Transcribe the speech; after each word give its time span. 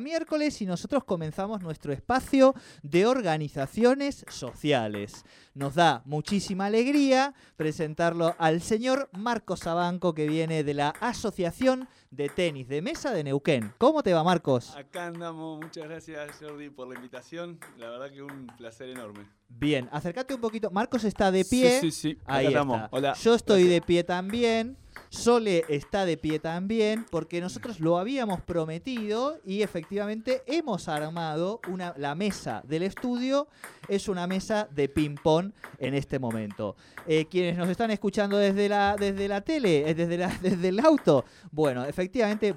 miércoles 0.00 0.60
y 0.62 0.66
nosotros 0.66 1.04
comenzamos 1.04 1.62
nuestro 1.62 1.92
espacio 1.92 2.54
de 2.82 3.06
organizaciones 3.06 4.24
sociales. 4.28 5.24
Nos 5.54 5.74
da 5.74 6.02
muchísima 6.04 6.66
alegría 6.66 7.34
presentarlo 7.56 8.34
al 8.38 8.60
señor 8.60 9.08
Marcos 9.12 9.60
Sabanco 9.60 10.14
que 10.14 10.28
viene 10.28 10.64
de 10.64 10.74
la 10.74 10.90
Asociación 11.00 11.88
de 12.16 12.28
Tenis 12.30 12.66
de 12.68 12.80
Mesa 12.82 13.12
de 13.12 13.22
Neuquén. 13.24 13.72
¿Cómo 13.78 14.02
te 14.02 14.12
va 14.14 14.24
Marcos? 14.24 14.74
Acá 14.76 15.06
andamos, 15.06 15.60
muchas 15.62 15.84
gracias 15.84 16.36
Jordi 16.40 16.70
por 16.70 16.88
la 16.88 16.94
invitación, 16.94 17.58
la 17.76 17.90
verdad 17.90 18.10
que 18.10 18.22
un 18.22 18.46
placer 18.56 18.88
enorme. 18.88 19.26
Bien, 19.48 19.88
acércate 19.92 20.34
un 20.34 20.40
poquito. 20.40 20.70
Marcos 20.70 21.04
está 21.04 21.30
de 21.30 21.44
pie. 21.44 21.78
Sí, 21.80 21.90
sí, 21.92 22.10
sí. 22.14 22.18
Ahí 22.24 22.46
Acá 22.46 22.60
está. 22.62 22.88
Hola. 22.90 23.12
Yo 23.14 23.34
estoy 23.34 23.62
Gracias. 23.62 23.74
de 23.80 23.86
pie 23.86 24.04
también. 24.04 24.76
Sole 25.10 25.62
está 25.68 26.06
de 26.06 26.16
pie 26.16 26.38
también 26.38 27.04
porque 27.10 27.40
nosotros 27.42 27.80
lo 27.80 27.98
habíamos 27.98 28.40
prometido 28.40 29.38
y 29.44 29.60
efectivamente 29.62 30.42
hemos 30.46 30.88
armado 30.88 31.60
una, 31.68 31.92
la 31.98 32.14
mesa 32.14 32.62
del 32.66 32.82
estudio. 32.82 33.46
Es 33.88 34.08
una 34.08 34.26
mesa 34.26 34.68
de 34.74 34.88
ping-pong 34.88 35.52
en 35.78 35.94
este 35.94 36.18
momento. 36.18 36.74
Eh, 37.06 37.26
quienes 37.30 37.56
nos 37.56 37.68
están 37.68 37.90
escuchando 37.92 38.36
desde 38.38 38.68
la, 38.68 38.96
desde 38.98 39.28
la 39.28 39.42
tele, 39.42 39.88
eh, 39.88 39.94
desde, 39.94 40.16
la- 40.18 40.36
desde 40.42 40.68
el 40.68 40.80
auto, 40.80 41.24
bueno, 41.52 41.84
efectivamente 41.84 42.05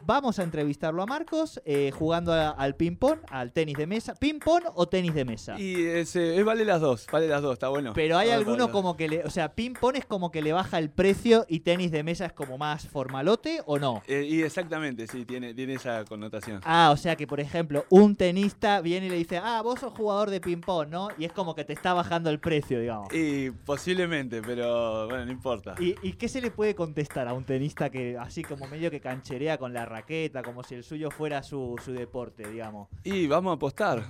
vamos 0.06 0.40
a 0.40 0.44
entrevistarlo 0.44 1.02
a 1.04 1.06
Marcos 1.06 1.62
eh, 1.66 1.92
jugando 1.94 2.34
a- 2.34 2.50
al 2.50 2.76
ping-pong, 2.76 3.20
al 3.30 3.52
tenis 3.52 3.78
de 3.78 3.88
mesa. 3.88 4.14
¿Ping-pong 4.16 4.64
o 4.76 4.88
tenis 4.88 5.14
de 5.14 5.26
mesa? 5.26 5.60
Y 5.60 5.86
ese, 5.86 6.38
es 6.38 6.46
vale 6.46 6.66
las 6.66 6.82
dos, 6.82 7.08
vale 7.12 7.28
las 7.28 7.42
dos, 7.42 7.54
está 7.54 7.70
bueno. 7.70 7.94
Pero 7.94 8.18
hay 8.18 8.30
alguno 8.32 8.72
como 8.72 8.96
que 8.98 9.08
le, 9.08 9.24
o 9.24 9.30
sea, 9.30 9.54
ping 9.54 9.74
pong 9.74 9.96
es 9.98 10.06
como 10.06 10.32
que 10.32 10.42
le 10.42 10.54
baja 10.54 10.78
el 10.80 10.90
precio 10.90 11.46
y 11.48 11.62
tenis 11.62 11.92
de 11.92 12.04
mesa 12.04 12.26
es 12.26 12.34
como 12.34 12.58
más 12.58 12.88
formalote 12.88 13.62
o 13.66 13.80
no. 13.80 14.02
Eh, 14.08 14.26
y 14.30 14.42
exactamente, 14.44 15.08
sí, 15.08 15.26
tiene, 15.26 15.54
tiene 15.54 15.74
esa 15.74 16.04
connotación. 16.06 16.62
Ah, 16.64 16.90
o 16.94 16.98
sea 16.98 17.16
que 17.16 17.28
por 17.28 17.40
ejemplo, 17.40 17.86
un 17.90 18.16
tenista 18.16 18.82
viene 18.82 19.08
y 19.08 19.10
le 19.10 19.16
dice, 19.18 19.38
ah, 19.38 19.62
vos 19.62 19.80
sos 19.80 19.94
jugador 19.94 20.30
de 20.30 20.40
ping 20.42 20.62
pong, 20.62 20.90
¿no? 20.90 21.10
Y 21.18 21.26
es 21.26 21.32
como 21.34 21.56
que 21.56 21.64
te 21.64 21.74
está 21.74 21.94
bajando 21.94 22.30
el 22.30 22.40
precio, 22.40 22.80
digamos. 22.80 23.14
Y 23.14 23.52
posiblemente, 23.52 24.42
pero 24.42 25.08
bueno, 25.08 25.26
no 25.26 25.32
importa. 25.32 25.76
¿Y, 25.80 25.96
y 26.02 26.14
qué 26.14 26.28
se 26.28 26.42
le 26.42 26.52
puede 26.52 26.76
contestar 26.76 27.28
a 27.28 27.34
un 27.34 27.44
tenista 27.44 27.90
que 27.90 28.18
así 28.18 28.44
como 28.44 28.68
medio 28.68 28.92
que 28.92 29.00
cancherea 29.30 29.58
con 29.60 29.74
la 29.74 29.86
raqueta, 29.86 30.42
como 30.42 30.64
si 30.64 30.76
el 30.76 30.84
suyo 30.84 31.12
fuera 31.12 31.44
su, 31.44 31.76
su 31.84 31.94
deporte, 31.94 32.50
digamos? 32.50 32.90
Y 33.04 33.28
vamos 33.28 33.52
a 33.52 33.54
apostar. 33.56 34.04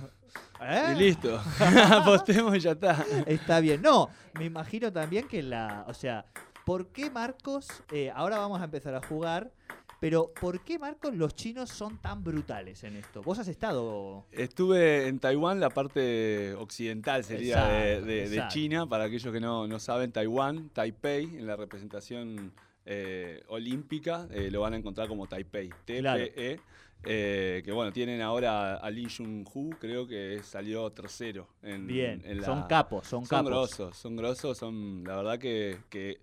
¿Eh? 0.62 0.94
Y 0.94 0.98
listo. 0.98 1.38
Apostemos 1.92 2.56
y 2.56 2.60
ya 2.60 2.70
está. 2.72 3.04
Está 3.26 3.60
bien. 3.60 3.82
No, 3.82 4.08
me 4.38 4.46
imagino 4.46 4.90
también 4.90 5.28
que 5.28 5.42
la. 5.42 5.84
O 5.88 5.94
sea, 5.94 6.24
¿por 6.64 6.86
qué 6.88 7.10
Marcos? 7.10 7.68
eh, 7.92 8.10
ahora 8.14 8.38
vamos 8.38 8.60
a 8.60 8.64
empezar 8.64 8.94
a 8.94 9.02
jugar. 9.06 9.50
Pero, 10.00 10.32
¿por 10.40 10.64
qué 10.64 10.78
Marcos 10.78 11.14
los 11.14 11.34
chinos 11.34 11.68
son 11.68 11.98
tan 11.98 12.24
brutales 12.24 12.82
en 12.84 12.96
esto? 12.96 13.20
¿Vos 13.20 13.38
has 13.38 13.48
estado.? 13.48 14.24
Estuve 14.32 15.08
en 15.08 15.18
Taiwán, 15.18 15.60
la 15.60 15.68
parte 15.68 16.54
occidental 16.54 17.22
sería 17.22 17.66
de, 17.66 18.22
Exacto, 18.22 18.42
de-. 18.44 18.48
China, 18.48 18.88
para 18.88 19.04
aquellos 19.04 19.30
que 19.30 19.40
no, 19.40 19.68
no 19.68 19.78
saben, 19.78 20.10
Taiwán, 20.10 20.70
Taipei, 20.70 21.24
en 21.24 21.46
la 21.46 21.56
representación 21.56 22.54
eh, 22.92 23.40
olímpica, 23.46 24.26
eh, 24.32 24.50
lo 24.50 24.60
van 24.62 24.74
a 24.74 24.76
encontrar 24.76 25.06
como 25.06 25.28
Taipei, 25.28 25.68
Claro. 25.86 26.24
TPE, 26.24 26.60
eh, 27.04 27.62
que 27.64 27.70
bueno, 27.72 27.92
tienen 27.92 28.20
ahora 28.20 28.74
a 28.76 28.90
Lee 28.90 29.08
Jung-hoo, 29.08 29.76
creo 29.78 30.08
que 30.08 30.40
salió 30.42 30.90
tercero. 30.90 31.46
En, 31.62 31.86
Bien, 31.86 32.20
en 32.24 32.40
la- 32.40 32.46
son 32.46 32.62
capos, 32.68 33.06
son, 33.06 33.24
son 33.24 33.28
capos. 33.28 33.46
grosos, 33.48 33.96
son 33.96 34.16
grosos, 34.16 34.58
son 34.58 35.04
la 35.06 35.16
verdad 35.16 35.38
que, 35.38 35.78
que, 35.88 36.18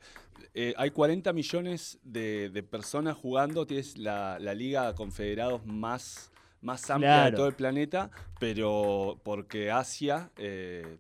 eh, 0.54 0.74
hay 0.78 0.92
40 0.92 1.32
millones 1.32 2.00
de, 2.04 2.50
de 2.50 2.64
personas 2.64 3.16
jugando, 3.16 3.66
tienes 3.66 3.98
la, 3.98 4.38
la 4.40 4.54
liga 4.54 4.94
confederados 4.94 5.66
más, 5.66 6.32
más 6.62 6.90
amplia 6.90 7.08
de 7.08 7.32
Claro. 7.32 7.38
todo 7.38 7.48
el 7.48 7.56
planeta, 7.56 8.12
pero 8.40 9.22
porque 9.24 9.72
Asia 9.72 10.32
eh, 10.38 10.98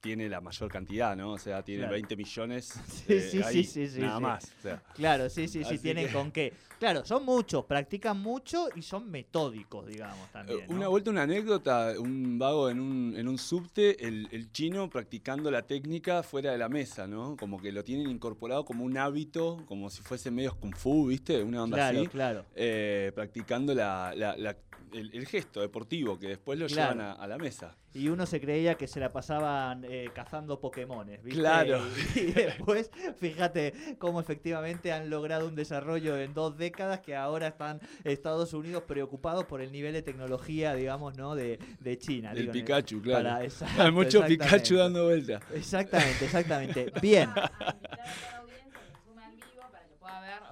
tiene 0.00 0.28
la 0.28 0.40
mayor 0.40 0.70
cantidad, 0.70 1.14
¿no? 1.16 1.32
O 1.32 1.38
sea, 1.38 1.62
tiene 1.62 1.80
Claro. 1.82 1.92
20 1.92 2.16
millones 2.16 2.64
Sí, 2.88 3.04
eh, 3.12 3.20
sí, 3.20 3.42
ahí, 3.42 3.64
sí, 3.64 3.86
sí, 3.88 4.00
nada 4.00 4.16
sí. 4.16 4.22
más. 4.22 4.44
o 4.58 4.62
sea. 4.62 4.82
Claro, 4.94 5.28
sí, 5.28 5.46
sí, 5.46 5.62
sí, 5.64 5.78
tienen 5.78 6.06
que- 6.08 6.12
con 6.12 6.32
qué. 6.32 6.52
Claro, 6.78 7.04
son 7.04 7.26
muchos, 7.26 7.66
practican 7.66 8.18
mucho 8.18 8.68
y 8.74 8.80
son 8.80 9.10
metódicos, 9.10 9.86
digamos, 9.86 10.30
también. 10.32 10.60
Eh, 10.60 10.66
¿no? 10.68 10.76
Una 10.76 10.88
vuelta, 10.88 11.10
una 11.10 11.22
anécdota, 11.22 11.92
un 11.98 12.38
vago 12.38 12.70
en 12.70 12.80
un, 12.80 13.14
en 13.16 13.28
un 13.28 13.36
subte, 13.36 14.06
el, 14.06 14.28
el 14.32 14.50
chino 14.50 14.88
practicando 14.88 15.50
la 15.50 15.60
técnica 15.62 16.22
fuera 16.22 16.52
de 16.52 16.58
la 16.58 16.70
mesa, 16.70 17.06
¿no? 17.06 17.36
Como 17.36 17.60
que 17.60 17.70
lo 17.70 17.84
tienen 17.84 18.08
incorporado 18.08 18.64
como 18.64 18.84
un 18.84 18.96
hábito, 18.96 19.62
como 19.66 19.90
si 19.90 20.00
fuese 20.00 20.30
medios 20.30 20.54
kung 20.54 20.74
fu, 20.74 21.06
¿viste? 21.08 21.42
Una 21.42 21.64
onda 21.64 21.76
Claro, 21.76 21.98
así. 22.00 22.08
claro. 22.08 22.46
eh, 22.54 23.12
practicando 23.14 23.74
la, 23.74 24.14
la- 24.16 24.36
la- 24.38 24.56
el, 24.92 25.10
el 25.14 25.26
gesto 25.26 25.60
deportivo 25.60 26.18
que 26.18 26.28
después 26.28 26.58
lo 26.58 26.66
Claro. 26.66 26.92
llevan 26.94 27.06
a, 27.06 27.12
a 27.12 27.26
la 27.26 27.38
mesa. 27.38 27.76
Y 27.92 28.08
uno 28.08 28.24
se 28.24 28.40
creía 28.40 28.76
que 28.76 28.86
se 28.86 29.00
la 29.00 29.12
pasaban 29.12 29.84
eh, 29.84 30.10
cazando 30.14 30.60
Pokémones, 30.60 31.24
¿viste? 31.24 31.40
Claro. 31.40 31.82
Y, 32.14 32.18
y 32.20 32.32
después, 32.32 32.90
fíjate 33.18 33.96
cómo 33.98 34.20
efectivamente 34.20 34.92
han 34.92 35.10
logrado 35.10 35.48
un 35.48 35.56
desarrollo 35.56 36.16
en 36.16 36.32
dos 36.32 36.56
décadas 36.56 37.00
que 37.00 37.16
ahora 37.16 37.48
están 37.48 37.80
Estados 38.04 38.52
Unidos 38.54 38.84
preocupados 38.86 39.44
por 39.46 39.60
el 39.60 39.72
nivel 39.72 39.92
de 39.92 40.02
tecnología, 40.02 40.74
digamos, 40.74 41.16
¿no? 41.16 41.34
De, 41.34 41.58
de 41.80 41.98
China. 41.98 42.30
El 42.32 42.50
Pikachu, 42.50 43.02
claro. 43.02 43.24
para- 43.28 43.44
exacto, 43.44 43.82
Hay 43.82 43.90
mucho. 43.90 44.24
Pikachu 44.24 44.76
dando 44.76 45.06
vuelta. 45.06 45.40
Exactamente, 45.52 46.24
exactamente. 46.26 46.92
Bien. 47.02 47.28
Invitar 47.34 47.60
a 47.60 47.72
toda 47.74 48.30
la 48.30 48.38
audiencia 48.38 48.70
que 48.72 48.86
se 48.86 49.04
sume 49.04 49.24
al 49.24 49.34
vivo 49.34 49.62
para 49.72 49.84
que 49.86 49.94
pueda 49.96 50.20
ver, 50.20 50.42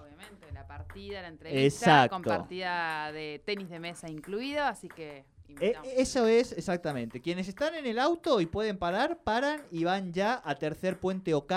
la 1.07 1.29
entrevista, 1.29 1.65
Exacto. 1.67 2.15
con 2.17 2.23
partida 2.23 3.13
de 3.13 3.41
tenis 3.45 3.69
de 3.71 3.79
mesa 3.79 4.11
incluido, 4.11 4.65
así 4.65 4.89
que 4.89 5.25
Eh, 5.61 5.75
eso 5.97 6.27
es 6.27 6.53
exactamente. 6.53 7.21
Quienes 7.23 7.49
están 7.49 7.75
en 7.75 7.87
el 7.87 7.99
auto 7.99 8.41
y 8.41 8.47
pueden 8.47 8.77
parar, 8.77 9.19
paran 9.25 9.63
y 9.71 9.85
van 9.85 10.13
ya 10.13 10.43
a 10.45 10.55
Tercer 10.57 10.99
Puente 11.01 11.33
OK 11.33 11.53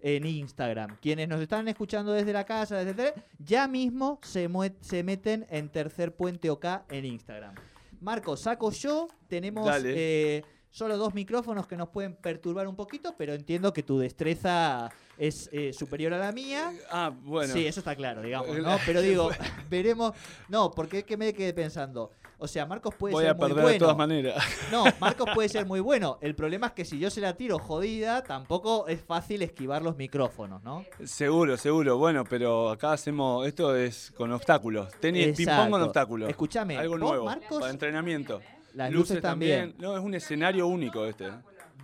en 0.00 0.26
Instagram. 0.26 0.96
Quienes 1.00 1.28
nos 1.28 1.40
están 1.40 1.66
escuchando 1.68 2.12
desde 2.12 2.32
la 2.32 2.44
casa, 2.44 2.84
desde 2.84 3.14
ya 3.38 3.68
mismo 3.68 4.18
se, 4.22 4.48
mue- 4.50 4.74
se 4.80 5.02
meten 5.04 5.46
en 5.48 5.68
Tercer 5.68 6.14
Puente 6.16 6.50
OK 6.50 6.64
en 6.90 7.04
Instagram. 7.04 7.54
Marco, 8.00 8.36
saco 8.36 8.70
yo. 8.72 9.06
Tenemos 9.28 9.70
eh, 9.84 10.42
solo 10.70 10.96
dos 10.98 11.14
micrófonos 11.14 11.66
que 11.68 11.76
nos 11.76 11.88
pueden 11.88 12.14
perturbar 12.16 12.66
un 12.68 12.76
poquito, 12.76 13.14
pero 13.16 13.32
entiendo 13.32 13.72
que 13.72 13.82
tu 13.84 13.98
destreza 13.98 14.90
es 15.18 15.48
eh, 15.52 15.72
superior 15.72 16.12
a 16.14 16.18
la 16.18 16.32
mía. 16.32 16.72
Ah, 16.90 17.12
bueno. 17.22 17.52
Sí, 17.52 17.66
eso 17.66 17.80
está 17.80 17.94
claro, 17.96 18.22
digamos, 18.22 18.56
Eh, 18.56 18.60
¿no? 18.62 18.76
Pero 18.86 19.00
digo, 19.02 19.30
veremos. 19.70 20.12
No, 20.48 20.70
porque 20.70 20.98
es 20.98 21.04
que 21.04 21.16
me 21.16 21.32
quedé 21.32 21.52
pensando. 21.54 22.10
O 22.38 22.46
sea, 22.46 22.66
Marcos 22.66 22.94
puede 22.94 23.14
Voy 23.14 23.22
ser 23.22 23.30
a 23.30 23.34
muy 23.34 23.40
perder 23.48 23.62
bueno. 23.62 23.72
de 23.72 23.78
todas 23.78 23.96
maneras. 23.96 24.44
No, 24.70 24.84
Marcos 25.00 25.30
puede 25.34 25.48
ser 25.48 25.64
muy 25.64 25.80
bueno. 25.80 26.18
El 26.20 26.34
problema 26.34 26.66
es 26.66 26.72
que 26.74 26.84
si 26.84 26.98
yo 26.98 27.08
se 27.08 27.20
la 27.22 27.34
tiro 27.34 27.58
jodida, 27.58 28.22
tampoco 28.22 28.88
es 28.88 29.00
fácil 29.00 29.40
esquivar 29.42 29.80
los 29.82 29.96
micrófonos, 29.96 30.62
¿no? 30.62 30.84
Seguro, 31.04 31.56
seguro. 31.56 31.96
Bueno, 31.96 32.24
pero 32.28 32.68
acá 32.68 32.92
hacemos. 32.92 33.46
Esto 33.46 33.74
es 33.74 34.12
con 34.16 34.30
obstáculos. 34.32 34.90
Tenis, 35.00 35.34
ping-pong 35.36 35.70
con 35.70 35.82
obstáculos. 35.82 36.28
Escúchame, 36.28 36.76
Algo 36.76 36.98
nuevo. 36.98 37.24
Marcos, 37.24 37.60
Para 37.60 37.70
entrenamiento. 37.72 38.42
las 38.74 38.92
luces, 38.92 39.22
también. 39.22 39.74
No, 39.78 39.96
es 39.96 40.02
un 40.04 40.12
escenario 40.14 40.66
único 40.66 41.06
este. 41.06 41.30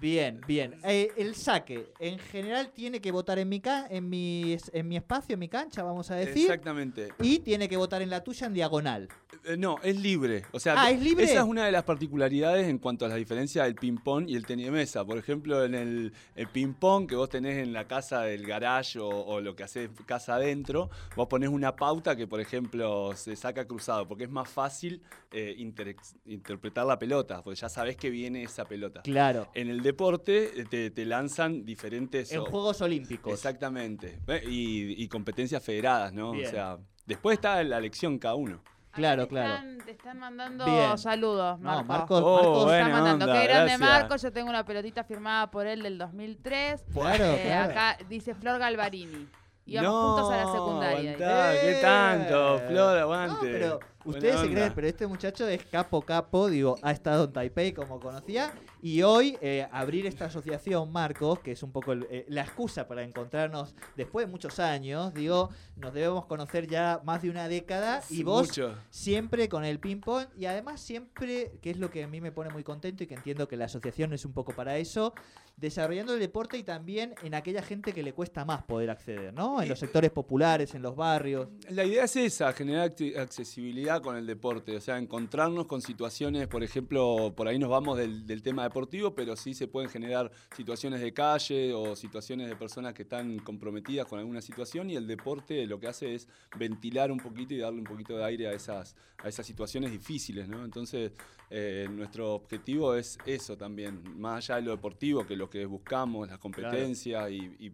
Bien, 0.02 0.40
bien. 0.48 0.74
Eh, 0.82 1.12
el 1.16 1.36
saque, 1.36 1.92
en 2.00 2.18
general, 2.18 2.72
tiene 2.74 3.00
que 3.00 3.12
votar 3.12 3.38
en 3.38 3.48
mi, 3.48 3.60
ca- 3.60 3.86
en, 3.88 4.08
mi, 4.10 4.56
en 4.72 4.88
mi 4.88 4.96
espacio, 4.96 5.34
en 5.34 5.38
mi 5.38 5.48
cancha, 5.48 5.84
vamos 5.84 6.10
a 6.10 6.16
decir. 6.16 6.42
Exactamente. 6.42 7.10
Y 7.22 7.38
tiene 7.38 7.68
que 7.68 7.76
votar 7.76 8.02
en 8.02 8.10
la 8.10 8.24
tuya 8.24 8.48
en 8.48 8.54
diagonal. 8.54 9.08
Eh, 9.44 9.56
No, 9.56 9.76
es 9.80 9.96
libre. 10.00 10.42
O 10.50 10.58
sea, 10.58 10.74
Ah, 10.76 10.90
¿es 10.90 11.00
libre? 11.00 11.22
esa 11.24 11.38
es 11.38 11.44
una 11.44 11.64
de 11.66 11.70
las 11.70 11.84
particularidades 11.84 12.66
en 12.66 12.78
cuanto 12.78 13.04
a 13.04 13.08
la 13.08 13.14
diferencia 13.14 13.62
del 13.62 13.76
ping-pong 13.76 14.28
y 14.28 14.34
el 14.34 14.44
tenis 14.44 14.66
de 14.66 14.72
mesa. 14.72 15.04
Por 15.04 15.18
ejemplo, 15.18 15.64
en 15.64 15.76
el, 15.76 16.12
el 16.34 16.48
ping-pong 16.48 17.06
que 17.08 17.14
vos 17.14 17.28
tenés 17.28 17.58
en 17.62 17.72
la 17.72 17.86
casa 17.86 18.22
del 18.22 18.44
garage 18.44 18.98
o, 18.98 19.08
o 19.08 19.40
lo 19.40 19.54
que 19.54 19.62
haces 19.62 19.88
casa 20.06 20.34
adentro, 20.34 20.90
vos 21.14 21.28
ponés 21.28 21.48
una 21.48 21.76
pauta 21.76 22.16
que, 22.16 22.26
por 22.26 22.40
ejemplo, 22.40 23.14
se 23.14 23.36
saca 23.36 23.66
cruzado, 23.68 24.08
porque 24.08 24.24
es 24.24 24.30
más 24.30 24.48
fácil 24.48 25.00
eh, 25.30 25.54
inter- 25.58 25.94
interpretar 26.26 26.86
la 26.86 26.98
pelota, 26.98 27.40
porque 27.44 27.60
ya 27.60 27.68
sabés 27.68 27.96
que 27.96 28.10
viene 28.10 28.42
esa 28.42 28.64
pelota. 28.64 29.02
Claro. 29.02 29.48
En 29.54 29.68
el 29.68 29.80
deporte 29.92 30.60
eh, 30.60 30.64
te, 30.68 30.90
te 30.90 31.04
lanzan 31.04 31.64
diferentes... 31.64 32.32
En 32.32 32.40
o- 32.40 32.44
Juegos 32.46 32.80
Olímpicos. 32.82 33.32
Exactamente. 33.32 34.18
Eh, 34.26 34.42
Y, 34.48 35.02
y 35.02 35.08
competencias 35.08 35.62
federadas, 35.62 36.12
¿no? 36.12 36.32
Bien. 36.32 36.46
O 36.46 36.50
sea, 36.50 36.78
después 37.06 37.34
está 37.34 37.62
la 37.62 37.78
elección 37.78 38.18
cada 38.18 38.34
uno. 38.34 38.60
Claro, 38.92 39.22
te 39.22 39.28
claro. 39.30 39.54
Están, 39.54 39.78
te 39.86 39.90
están 39.92 40.18
mandando 40.18 40.66
Bien. 40.66 40.98
saludos, 40.98 41.58
No, 41.60 41.64
Marco. 41.70 41.84
Marcos, 41.88 42.22
Oh, 42.22 42.34
Marcos-. 42.66 42.72
Está 42.74 42.88
mandando. 42.90 43.24
onda, 43.24 43.40
Qué 43.40 43.46
grande 43.48 43.70
gracias. 43.76 43.80
Marco. 43.80 44.16
Yo 44.16 44.32
tengo 44.32 44.50
una 44.50 44.64
pelotita 44.66 45.02
firmada 45.04 45.50
por 45.50 45.66
él 45.66 45.82
del 45.82 45.96
2003. 45.96 46.84
Claro, 46.92 47.24
Eh, 47.24 47.42
claro. 47.46 47.70
Acá 47.70 47.98
dice 48.08 48.34
Flor 48.34 48.58
Galvarini. 48.58 49.28
Íbamos 49.64 50.14
juntos 50.16 50.32
a 50.32 50.36
la 50.44 50.52
secundaria. 50.52 51.12
aguantá, 51.14 51.52
¿Qué 51.60 51.78
Eh. 51.78 51.80
tanto? 51.80 52.58
Flor, 52.66 52.72
No, 52.96 53.00
aguante. 53.00 53.52
pero 53.52 53.80
Ustedes 54.04 54.40
se 54.40 54.50
creen, 54.50 54.72
pero 54.74 54.88
este 54.88 55.06
muchacho 55.06 55.46
es 55.46 55.64
capo 55.66 56.02
capo, 56.02 56.48
digo, 56.48 56.76
ha 56.82 56.90
estado 56.90 57.22
en 57.26 57.32
Taipei 57.32 57.72
como 57.72 58.00
conocía, 58.00 58.52
y 58.82 59.02
hoy 59.02 59.38
eh, 59.40 59.68
abrir 59.70 60.06
esta 60.06 60.24
asociación, 60.24 60.90
Marcos, 60.90 61.38
que 61.38 61.52
es 61.52 61.62
un 61.62 61.70
poco 61.70 61.92
el- 61.92 62.08
eh, 62.10 62.24
la 62.28 62.40
excusa 62.42 62.88
para 62.88 63.04
encontrarnos 63.04 63.76
después 63.94 64.26
de 64.26 64.32
muchos 64.32 64.58
años, 64.58 65.14
digo, 65.14 65.50
nos 65.76 65.94
debemos 65.94 66.26
conocer 66.26 66.66
ya 66.66 67.00
más 67.04 67.22
de 67.22 67.30
una 67.30 67.46
década, 67.46 68.02
y 68.10 68.24
vos 68.24 68.48
Mucho. 68.48 68.74
siempre 68.90 69.48
con 69.48 69.64
el 69.64 69.78
ping-pong, 69.78 70.26
y 70.36 70.46
además 70.46 70.80
siempre, 70.80 71.52
que 71.62 71.70
es 71.70 71.76
lo 71.78 71.88
que 71.88 72.02
a 72.02 72.08
mí 72.08 72.20
me 72.20 72.32
pone 72.32 72.50
muy 72.50 72.64
contento 72.64 73.04
y 73.04 73.06
que 73.06 73.14
entiendo 73.14 73.46
que 73.46 73.56
la 73.56 73.66
asociación 73.66 74.12
es 74.12 74.24
un 74.24 74.32
poco 74.32 74.52
para 74.52 74.78
eso, 74.78 75.14
desarrollando 75.56 76.14
el 76.14 76.20
deporte 76.20 76.58
y 76.58 76.62
también 76.62 77.14
en 77.22 77.34
aquella 77.34 77.62
gente 77.62 77.92
que 77.92 78.02
le 78.02 78.12
cuesta 78.12 78.44
más 78.44 78.62
poder 78.62 78.90
acceder, 78.90 79.32
¿no? 79.32 79.62
En 79.62 79.68
los 79.68 79.78
sectores 79.78 80.10
populares, 80.10 80.74
en 80.74 80.82
los 80.82 80.96
barrios. 80.96 81.48
La 81.70 81.84
idea 81.84 82.04
es 82.04 82.16
esa, 82.16 82.52
generar 82.52 82.92
accesibilidad 83.18 84.02
con 84.02 84.16
el 84.16 84.26
deporte, 84.26 84.76
o 84.76 84.80
sea, 84.80 84.98
encontrarnos 84.98 85.66
con 85.66 85.82
situaciones, 85.82 86.48
por 86.48 86.62
ejemplo, 86.62 87.32
por 87.36 87.48
ahí 87.48 87.58
nos 87.58 87.70
vamos 87.70 87.98
del, 87.98 88.26
del 88.26 88.42
tema 88.42 88.64
deportivo, 88.64 89.14
pero 89.14 89.36
sí 89.36 89.54
se 89.54 89.68
pueden 89.68 89.88
generar 89.88 90.30
situaciones 90.56 91.00
de 91.00 91.12
calle 91.12 91.72
o 91.72 91.94
situaciones 91.96 92.48
de 92.48 92.56
personas 92.56 92.94
que 92.94 93.02
están 93.02 93.38
comprometidas 93.38 94.06
con 94.06 94.18
alguna 94.18 94.40
situación 94.40 94.90
y 94.90 94.96
el 94.96 95.06
deporte 95.06 95.66
lo 95.66 95.78
que 95.78 95.88
hace 95.88 96.14
es 96.14 96.28
ventilar 96.58 97.10
un 97.10 97.18
poquito 97.18 97.54
y 97.54 97.58
darle 97.58 97.78
un 97.78 97.86
poquito 97.86 98.16
de 98.16 98.24
aire 98.24 98.48
a 98.48 98.52
esas, 98.52 98.96
a 99.18 99.28
esas 99.28 99.46
situaciones 99.46 99.90
difíciles, 99.90 100.48
¿no? 100.48 100.64
Entonces, 100.64 101.12
eh, 101.50 101.86
nuestro 101.90 102.34
objetivo 102.34 102.94
es 102.94 103.18
eso 103.26 103.56
también, 103.56 104.02
más 104.18 104.48
allá 104.48 104.56
de 104.56 104.62
lo 104.62 104.70
deportivo, 104.72 105.26
que 105.26 105.36
lo 105.36 105.50
que 105.52 105.66
buscamos, 105.66 106.26
las 106.28 106.38
competencias 106.38 107.30
y- 107.30 107.54
y 107.60 107.72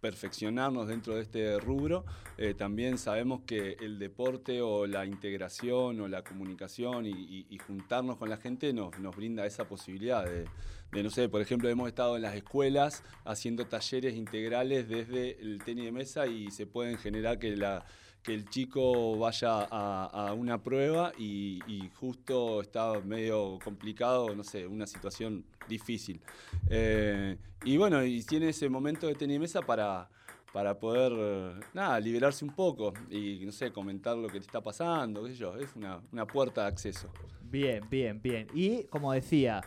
perfeccionarnos 0.00 0.86
dentro 0.88 1.14
de 1.14 1.22
este 1.22 1.58
rubro, 1.58 2.04
eh, 2.36 2.52
también 2.52 2.98
sabemos 2.98 3.40
que 3.46 3.78
el 3.80 3.98
deporte 3.98 4.60
o 4.60 4.86
la 4.86 5.06
integración 5.06 5.98
o 6.00 6.08
la 6.08 6.22
comunicación 6.22 7.06
y, 7.06 7.10
y- 7.12 7.46
y 7.48 7.58
juntarnos 7.58 8.18
con 8.18 8.28
la 8.28 8.36
gente 8.36 8.74
nos, 8.74 8.98
nos 8.98 9.16
brinda 9.16 9.46
esa 9.46 9.66
posibilidad 9.66 10.22
de, 10.26 10.44
de, 10.92 11.02
no 11.02 11.08
sé, 11.08 11.30
por 11.30 11.40
ejemplo, 11.40 11.70
hemos 11.70 11.88
estado 11.88 12.16
en 12.16 12.22
las 12.22 12.34
escuelas 12.34 13.02
haciendo 13.24 13.64
talleres 13.66 14.14
integrales 14.14 14.86
desde 14.90 15.40
el 15.40 15.62
tenis 15.64 15.86
de 15.86 15.92
mesa 15.92 16.26
y 16.26 16.50
se 16.50 16.66
pueden 16.66 16.98
generar 16.98 17.38
que 17.38 17.56
la 17.56 17.86
que 18.24 18.32
el 18.34 18.48
chico 18.48 19.18
vaya 19.18 19.68
a, 19.70 20.32
una 20.32 20.60
prueba 20.60 21.12
y, 21.18 21.60
justo 21.94 22.62
está 22.62 23.00
medio 23.00 23.58
complicado, 23.62 24.34
no 24.34 24.42
sé, 24.42 24.66
una 24.66 24.86
situación 24.86 25.44
difícil. 25.68 26.20
Eh, 26.68 27.36
y 27.64 27.76
bueno, 27.76 28.02
y 28.02 28.22
tiene 28.22 28.48
ese 28.48 28.68
momento 28.68 29.06
de 29.06 29.14
tenis 29.14 29.34
de 29.34 29.40
mesa 29.40 29.60
para, 29.60 30.08
para 30.52 30.78
poder, 30.78 31.60
nada, 31.74 32.00
liberarse 32.00 32.44
un 32.46 32.54
poco 32.54 32.94
y, 33.10 33.44
no 33.44 33.52
sé, 33.52 33.70
comentar 33.70 34.16
lo 34.16 34.28
que 34.28 34.40
te 34.40 34.46
está 34.46 34.62
pasando, 34.62 35.22
qué 35.24 35.32
sé 35.32 35.36
yo, 35.36 35.56
es 35.56 35.76
una, 35.76 36.00
una 36.10 36.26
puerta 36.26 36.62
de 36.62 36.68
acceso. 36.68 37.10
Bien, 37.42 37.84
bien, 37.90 38.20
bien. 38.22 38.48
Y 38.54 38.84
como 38.84 39.12
decía, 39.12 39.60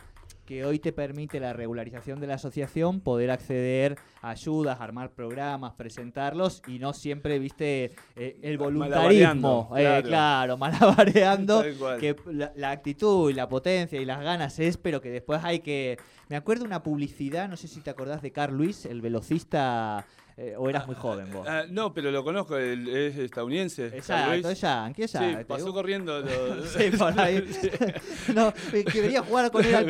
que 0.48 0.64
hoy 0.64 0.78
te 0.78 0.94
permite 0.94 1.40
la 1.40 1.52
regularización 1.52 2.20
de 2.20 2.26
la 2.26 2.36
asociación 2.36 3.02
poder 3.02 3.30
acceder 3.30 3.98
a 4.22 4.30
ayudas, 4.30 4.80
armar 4.80 5.10
programas, 5.10 5.74
presentarlos 5.74 6.62
y 6.66 6.78
no 6.78 6.94
siempre, 6.94 7.38
viste, 7.38 7.94
eh, 8.16 8.38
el 8.40 8.56
voluntarismo. 8.56 9.68
Malabareando, 9.68 9.68
eh, 9.76 10.02
claro. 10.02 10.56
malabareando. 10.56 11.62
Que 12.00 12.16
la, 12.32 12.50
la 12.56 12.70
actitud 12.70 13.30
y 13.30 13.34
la 13.34 13.46
potencia 13.46 14.00
y 14.00 14.06
las 14.06 14.22
ganas 14.22 14.58
es, 14.58 14.78
pero 14.78 15.02
que 15.02 15.10
después 15.10 15.44
hay 15.44 15.58
que... 15.58 15.98
Me 16.30 16.36
acuerdo 16.36 16.64
una 16.64 16.82
publicidad, 16.82 17.46
no 17.46 17.58
sé 17.58 17.68
si 17.68 17.82
te 17.82 17.90
acordás 17.90 18.22
de 18.22 18.32
Carl 18.32 18.56
Luis, 18.56 18.86
el 18.86 19.02
velocista, 19.02 20.06
eh, 20.40 20.54
o 20.56 20.68
eras 20.70 20.86
muy 20.86 20.94
joven 20.94 21.32
vos. 21.32 21.44
Ah, 21.48 21.64
no, 21.68 21.92
pero 21.92 22.12
lo 22.12 22.22
conozco, 22.22 22.56
él 22.56 22.86
es 22.88 23.16
estadounidense. 23.18 23.86
Exacto, 23.88 24.48
es 24.50 24.60
yankee, 24.60 25.08
Sí, 25.08 25.16
exacto. 25.18 25.46
pasó 25.48 25.72
corriendo. 25.72 26.20
lo- 26.20 26.64
Sí, 26.66 26.90
por 26.96 27.18
ahí. 27.20 27.44
no, 28.34 28.54
que 28.70 29.00
venía 29.02 29.18
a 29.18 29.22
jugar 29.24 29.50
con 29.50 29.64
él 29.64 29.74
al 29.74 29.84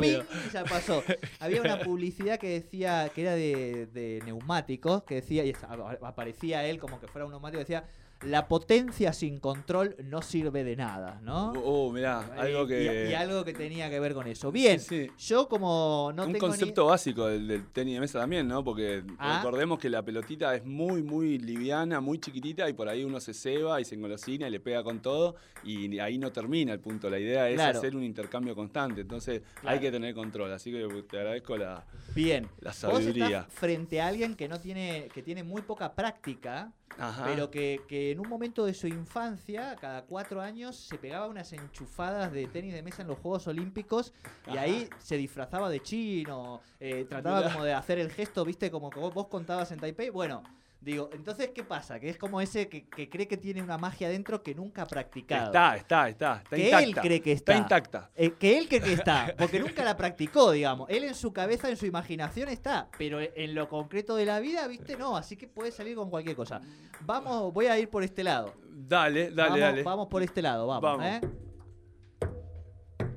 ping, 0.00 0.20
y 0.48 0.50
ya 0.52 0.64
pasó. 0.64 1.02
Había 1.40 1.60
una 1.60 1.78
publicidad 1.80 2.38
que 2.38 2.48
decía 2.60 3.10
que 3.14 3.20
era 3.22 3.34
de, 3.34 3.86
de 3.92 4.22
neumáticos, 4.24 5.02
que 5.04 5.16
decía, 5.16 5.44
y 5.44 5.50
es- 5.50 5.58
aparecía 6.02 6.64
él 6.64 6.78
como 6.78 6.98
que 6.98 7.06
fuera 7.08 7.26
un 7.26 7.32
neumático, 7.32 7.58
decía, 7.58 7.84
la 8.24 8.46
potencia 8.48 9.12
sin 9.12 9.38
control 9.38 9.96
no 10.04 10.22
sirve 10.22 10.64
de 10.64 10.76
nada, 10.76 11.20
¿no? 11.22 11.52
Oh, 11.64 11.92
mirá, 11.92 12.20
algo 12.36 12.64
Y- 12.64 12.68
que... 12.68 13.06
y, 13.08 13.10
y 13.10 13.14
algo 13.14 13.44
que 13.44 13.52
tenía 13.52 13.90
que 13.90 13.98
ver 14.00 14.14
con 14.14 14.26
eso. 14.26 14.52
Bien, 14.52 14.78
Sí, 14.80 15.08
sí. 15.18 15.26
yo 15.28 15.48
como 15.48 16.12
no 16.14 16.22
un 16.24 16.32
tengo 16.32 16.46
ni- 16.46 16.50
concepto 16.50 16.86
básico 16.86 17.26
del, 17.26 17.48
del 17.48 17.66
tenis 17.72 17.94
de 17.94 18.00
mesa 18.00 18.20
también, 18.20 18.46
¿no? 18.46 18.62
Porque 18.62 19.02
Ah. 19.18 19.38
recordemos 19.42 19.78
que 19.78 19.90
la 19.90 20.02
pelotita 20.04 20.54
es 20.54 20.64
muy, 20.64 21.02
muy 21.02 21.38
liviana, 21.38 22.00
muy 22.00 22.18
chiquitita 22.18 22.68
y 22.68 22.72
por 22.72 22.88
ahí 22.88 23.04
uno 23.04 23.18
se 23.20 23.34
ceba 23.34 23.80
y 23.80 23.84
se 23.84 23.94
engolosina 23.96 24.46
y 24.48 24.50
le 24.50 24.60
pega 24.60 24.82
con 24.82 25.00
todo 25.00 25.34
y 25.64 25.98
ahí 25.98 26.18
no 26.18 26.30
termina 26.32 26.72
el 26.72 26.80
punto. 26.80 27.10
La 27.10 27.18
idea 27.18 27.48
es 27.48 27.54
Claro. 27.56 27.78
hacer 27.78 27.96
un 27.96 28.02
intercambio 28.04 28.54
constante, 28.54 29.00
entonces 29.02 29.42
Claro. 29.60 29.74
hay 29.74 29.80
que 29.80 29.90
tener 29.90 30.14
control. 30.14 30.52
Así 30.52 30.70
que 30.70 30.86
te 31.10 31.18
agradezco 31.18 31.56
la, 31.56 31.84
Bien. 32.14 32.48
la 32.60 32.70
Vos 32.70 32.76
sabiduría. 32.76 33.40
estás 33.40 33.46
frente 33.54 34.00
a 34.00 34.06
alguien 34.08 34.34
que 34.36 34.48
no 34.48 34.60
tiene, 34.60 35.08
que 35.12 35.22
tiene 35.22 35.42
muy 35.42 35.62
poca 35.62 35.92
práctica, 35.94 36.72
Ajá. 36.98 37.24
pero 37.24 37.50
que, 37.50 37.80
que 37.88 38.11
en 38.12 38.20
un 38.20 38.28
momento 38.28 38.64
de 38.64 38.74
su 38.74 38.86
infancia, 38.86 39.76
cada 39.80 40.02
cuatro 40.02 40.40
años, 40.40 40.76
se 40.76 40.98
pegaba 40.98 41.26
unas 41.26 41.52
enchufadas 41.52 42.30
de 42.32 42.46
tenis 42.46 42.74
de 42.74 42.82
mesa 42.82 43.02
en 43.02 43.08
los 43.08 43.18
Juegos 43.18 43.46
Olímpicos 43.46 44.12
y 44.46 44.50
Ajá. 44.50 44.60
ahí 44.60 44.88
se 44.98 45.16
disfrazaba 45.16 45.68
de 45.70 45.80
chino, 45.80 46.60
eh, 46.78 47.06
trataba 47.08 47.50
como 47.50 47.64
de 47.64 47.72
hacer 47.72 47.98
el 47.98 48.10
gesto, 48.10 48.44
viste, 48.44 48.70
como 48.70 48.90
que 48.90 49.00
vos 49.00 49.26
contabas 49.28 49.72
en 49.72 49.80
Taipei. 49.80 50.10
Bueno, 50.10 50.42
digo, 50.82 51.10
entonces, 51.12 51.50
¿qué 51.54 51.62
pasa? 51.64 51.98
Que 52.00 52.10
es 52.10 52.18
como 52.18 52.40
ese 52.40 52.68
que, 52.68 52.86
que 52.88 53.08
cree 53.08 53.28
que 53.28 53.36
tiene 53.36 53.62
una 53.62 53.78
magia 53.78 54.08
dentro 54.08 54.42
que 54.42 54.54
nunca 54.54 54.82
ha 54.82 54.86
practicado. 54.86 55.46
Está, 55.46 55.76
está, 55.76 56.08
está. 56.08 56.36
Está 56.42 56.56
Que 56.56 56.64
intacta. 56.64 56.84
él 56.84 56.94
cree 56.96 57.22
que 57.22 57.32
está. 57.32 57.52
Está 57.52 57.62
intacta. 57.62 58.10
Eh, 58.14 58.32
que 58.38 58.58
él 58.58 58.68
cree 58.68 58.80
que 58.80 58.92
está, 58.92 59.34
porque 59.38 59.60
nunca 59.60 59.84
la 59.84 59.96
practicó, 59.96 60.50
digamos. 60.50 60.88
Él 60.90 61.04
en 61.04 61.14
su 61.14 61.32
cabeza, 61.32 61.68
en 61.68 61.76
su 61.76 61.86
imaginación 61.86 62.48
está, 62.48 62.88
pero 62.98 63.18
en 63.20 63.54
lo 63.54 63.68
concreto 63.68 64.16
de 64.16 64.26
la 64.26 64.40
vida, 64.40 64.66
viste, 64.66 64.96
no. 64.96 65.16
Así 65.16 65.36
que 65.36 65.46
puede 65.48 65.70
salir 65.70 65.94
con 65.96 66.10
cualquier 66.10 66.36
cosa. 66.36 66.60
Vamos, 67.02 67.52
voy 67.52 67.66
a 67.66 67.78
ir 67.78 67.88
por 67.88 68.02
este 68.02 68.24
lado. 68.24 68.54
Dale, 68.68 69.30
dale, 69.30 69.34
vamos, 69.34 69.60
dale. 69.60 69.82
vamos 69.82 70.08
por 70.08 70.22
este 70.22 70.42
lado, 70.42 70.66
vamos, 70.66 70.82
Vamos. 70.82 71.06
¿eh? 71.06 71.20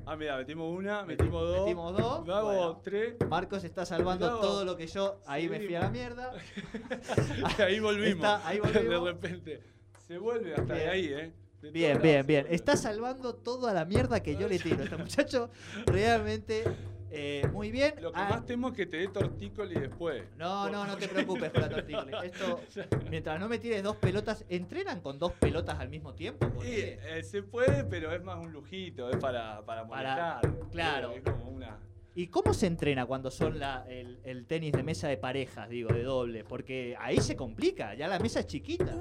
Ah, 0.08 0.14
mira, 0.14 0.36
metimos 0.36 0.72
una, 0.72 1.04
metimos 1.04 1.42
dos. 1.42 1.60
Metimos 1.64 1.96
dos, 1.96 2.28
Hago 2.28 2.46
bueno. 2.46 2.80
tres. 2.84 3.16
Marcos 3.28 3.64
está 3.64 3.84
salvando 3.84 4.38
todo 4.38 4.64
lo 4.64 4.76
que 4.76 4.86
yo. 4.86 5.20
Ahí 5.26 5.48
me 5.48 5.58
fui 5.58 5.74
a 5.74 5.80
la 5.80 5.90
mierda. 5.90 6.32
Ahí 7.58 7.80
volvimos. 7.80 8.24
Está, 8.24 8.46
ahí 8.46 8.60
volvimos. 8.60 9.04
De 9.04 9.12
repente. 9.12 9.62
Se 10.06 10.18
vuelve 10.18 10.54
hasta 10.54 10.74
de 10.74 10.88
ahí, 10.88 11.06
¿eh? 11.06 11.32
De 11.60 11.70
Bien, 11.72 12.00
bien, 12.00 12.24
bien. 12.24 12.46
Está 12.48 12.76
salvando 12.76 13.34
toda 13.34 13.74
la 13.74 13.84
mierda 13.84 14.22
que 14.22 14.36
yo 14.36 14.46
le 14.48 14.60
tiro. 14.60 14.84
Este 14.84 14.96
muchacho 14.96 15.50
realmente 15.86 16.62
eh, 17.10 17.46
muy 17.52 17.70
bien. 17.70 17.94
Lo 18.00 18.12
que 18.12 18.18
Ah, 18.20 18.28
más 18.30 18.46
temo 18.46 18.68
es 18.68 18.74
que 18.74 18.86
te 18.86 18.96
dé 18.98 19.08
tortícoli 19.08 19.74
después. 19.78 20.22
No, 20.36 20.68
no, 20.70 20.86
no 20.86 20.96
te 20.96 21.08
preocupes 21.08 21.50
con 21.50 21.62
la 21.62 21.68
tortícolis. 21.70 22.14
Esto, 22.24 22.60
mientras 23.10 23.38
no 23.40 23.48
me 23.48 23.58
tires 23.58 23.82
dos 23.82 23.96
pelotas, 23.96 24.44
¿entrenan 24.48 25.00
con 25.00 25.18
dos 25.18 25.32
pelotas 25.32 25.78
al 25.78 25.88
mismo 25.88 26.14
tiempo? 26.14 26.48
Porque- 26.48 26.98
eh, 27.02 27.22
se 27.22 27.42
puede, 27.42 27.84
pero 27.84 28.12
es 28.12 28.22
más 28.22 28.38
un 28.44 28.52
lujito, 28.52 29.08
es 29.10 29.16
para, 29.16 29.64
para 29.64 29.86
Para- 29.86 30.40
molestar. 30.40 30.70
claro. 30.70 31.12
Es 31.12 31.22
como 31.22 31.48
una. 31.50 31.78
¿Y 32.14 32.28
cómo 32.28 32.54
se 32.54 32.66
entrena 32.66 33.04
cuando 33.04 33.30
son 33.30 33.58
la- 33.58 33.84
el, 33.88 34.18
el 34.24 34.46
tenis 34.46 34.72
de 34.72 34.82
mesa 34.82 35.06
de 35.08 35.18
parejas, 35.18 35.68
digo, 35.68 35.92
de 35.92 36.02
doble? 36.02 36.44
Porque 36.44 36.96
ahí 36.98 37.18
se 37.20 37.36
complica, 37.36 37.94
ya 37.94 38.08
la 38.08 38.18
mesa 38.18 38.40
es 38.40 38.46
chiquita. 38.46 38.94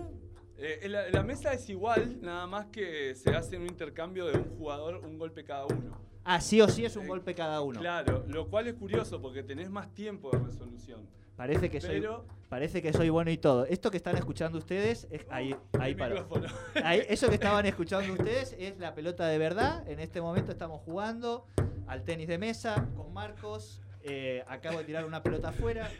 Eh, 0.58 0.88
la, 0.88 1.10
la 1.10 1.24
mesa 1.24 1.54
es 1.54 1.70
igual, 1.70 2.20
nada 2.22 2.48
más 2.48 2.68
que 2.68 3.14
se 3.16 3.32
hace 3.32 3.58
un 3.58 3.64
intercambio 3.68 4.26
de 4.28 4.38
un 4.38 4.58
jugador, 4.58 4.98
un 5.06 5.18
golpe 5.18 5.44
cada 5.44 5.66
uno. 5.66 5.98
Ah, 6.24 6.40
sí 6.42 6.62
o 6.62 6.68
sí 6.70 6.86
es 6.86 6.96
un 6.96 7.04
Eh, 7.04 7.08
golpe 7.08 7.36
cada 7.36 7.62
uno. 7.62 7.80
Claro, 7.80 8.24
lo 8.28 8.48
cual 8.50 8.68
es 8.68 8.74
curioso 8.76 9.22
porque 9.22 9.44
tenés 9.44 9.70
más 9.70 9.94
tiempo 9.94 10.32
de 10.32 10.40
resolución. 10.40 11.02
Parece 11.36 11.70
que 11.70 11.82
soy, 11.82 12.00
Pero. 12.00 12.26
parece 12.48 12.82
que 12.82 12.94
soy 12.94 13.10
bueno 13.10 13.30
y 13.30 13.38
todo. 13.38 13.66
Esto 13.66 13.92
que 13.92 13.98
están 13.98 14.16
escuchando 14.16 14.58
ustedes, 14.58 15.06
es, 15.12 15.26
ahí, 15.30 15.54
ahí 15.78 15.92
el 15.92 15.98
paró. 15.98 16.28
Ahí- 16.84 17.04
eso 17.10 17.28
que 17.28 17.36
estaban 17.36 17.66
escuchando 17.66 18.14
ustedes 18.14 18.56
es 18.58 18.78
la 18.80 18.96
pelota 18.96 19.28
de 19.28 19.38
verdad. 19.38 19.86
En 19.90 20.00
este 20.00 20.22
momento 20.22 20.54
estamos 20.54 20.82
jugando 20.82 21.46
al 21.88 22.04
tenis 22.04 22.30
de 22.30 22.38
mesa 22.38 22.88
con 22.96 23.12
Marcos. 23.14 23.82
Eh, 24.08 24.44
acabo 24.48 24.78
de 24.78 24.84
tirar 24.84 25.04
una 25.06 25.22
pelota 25.22 25.50
afuera. 25.50 25.90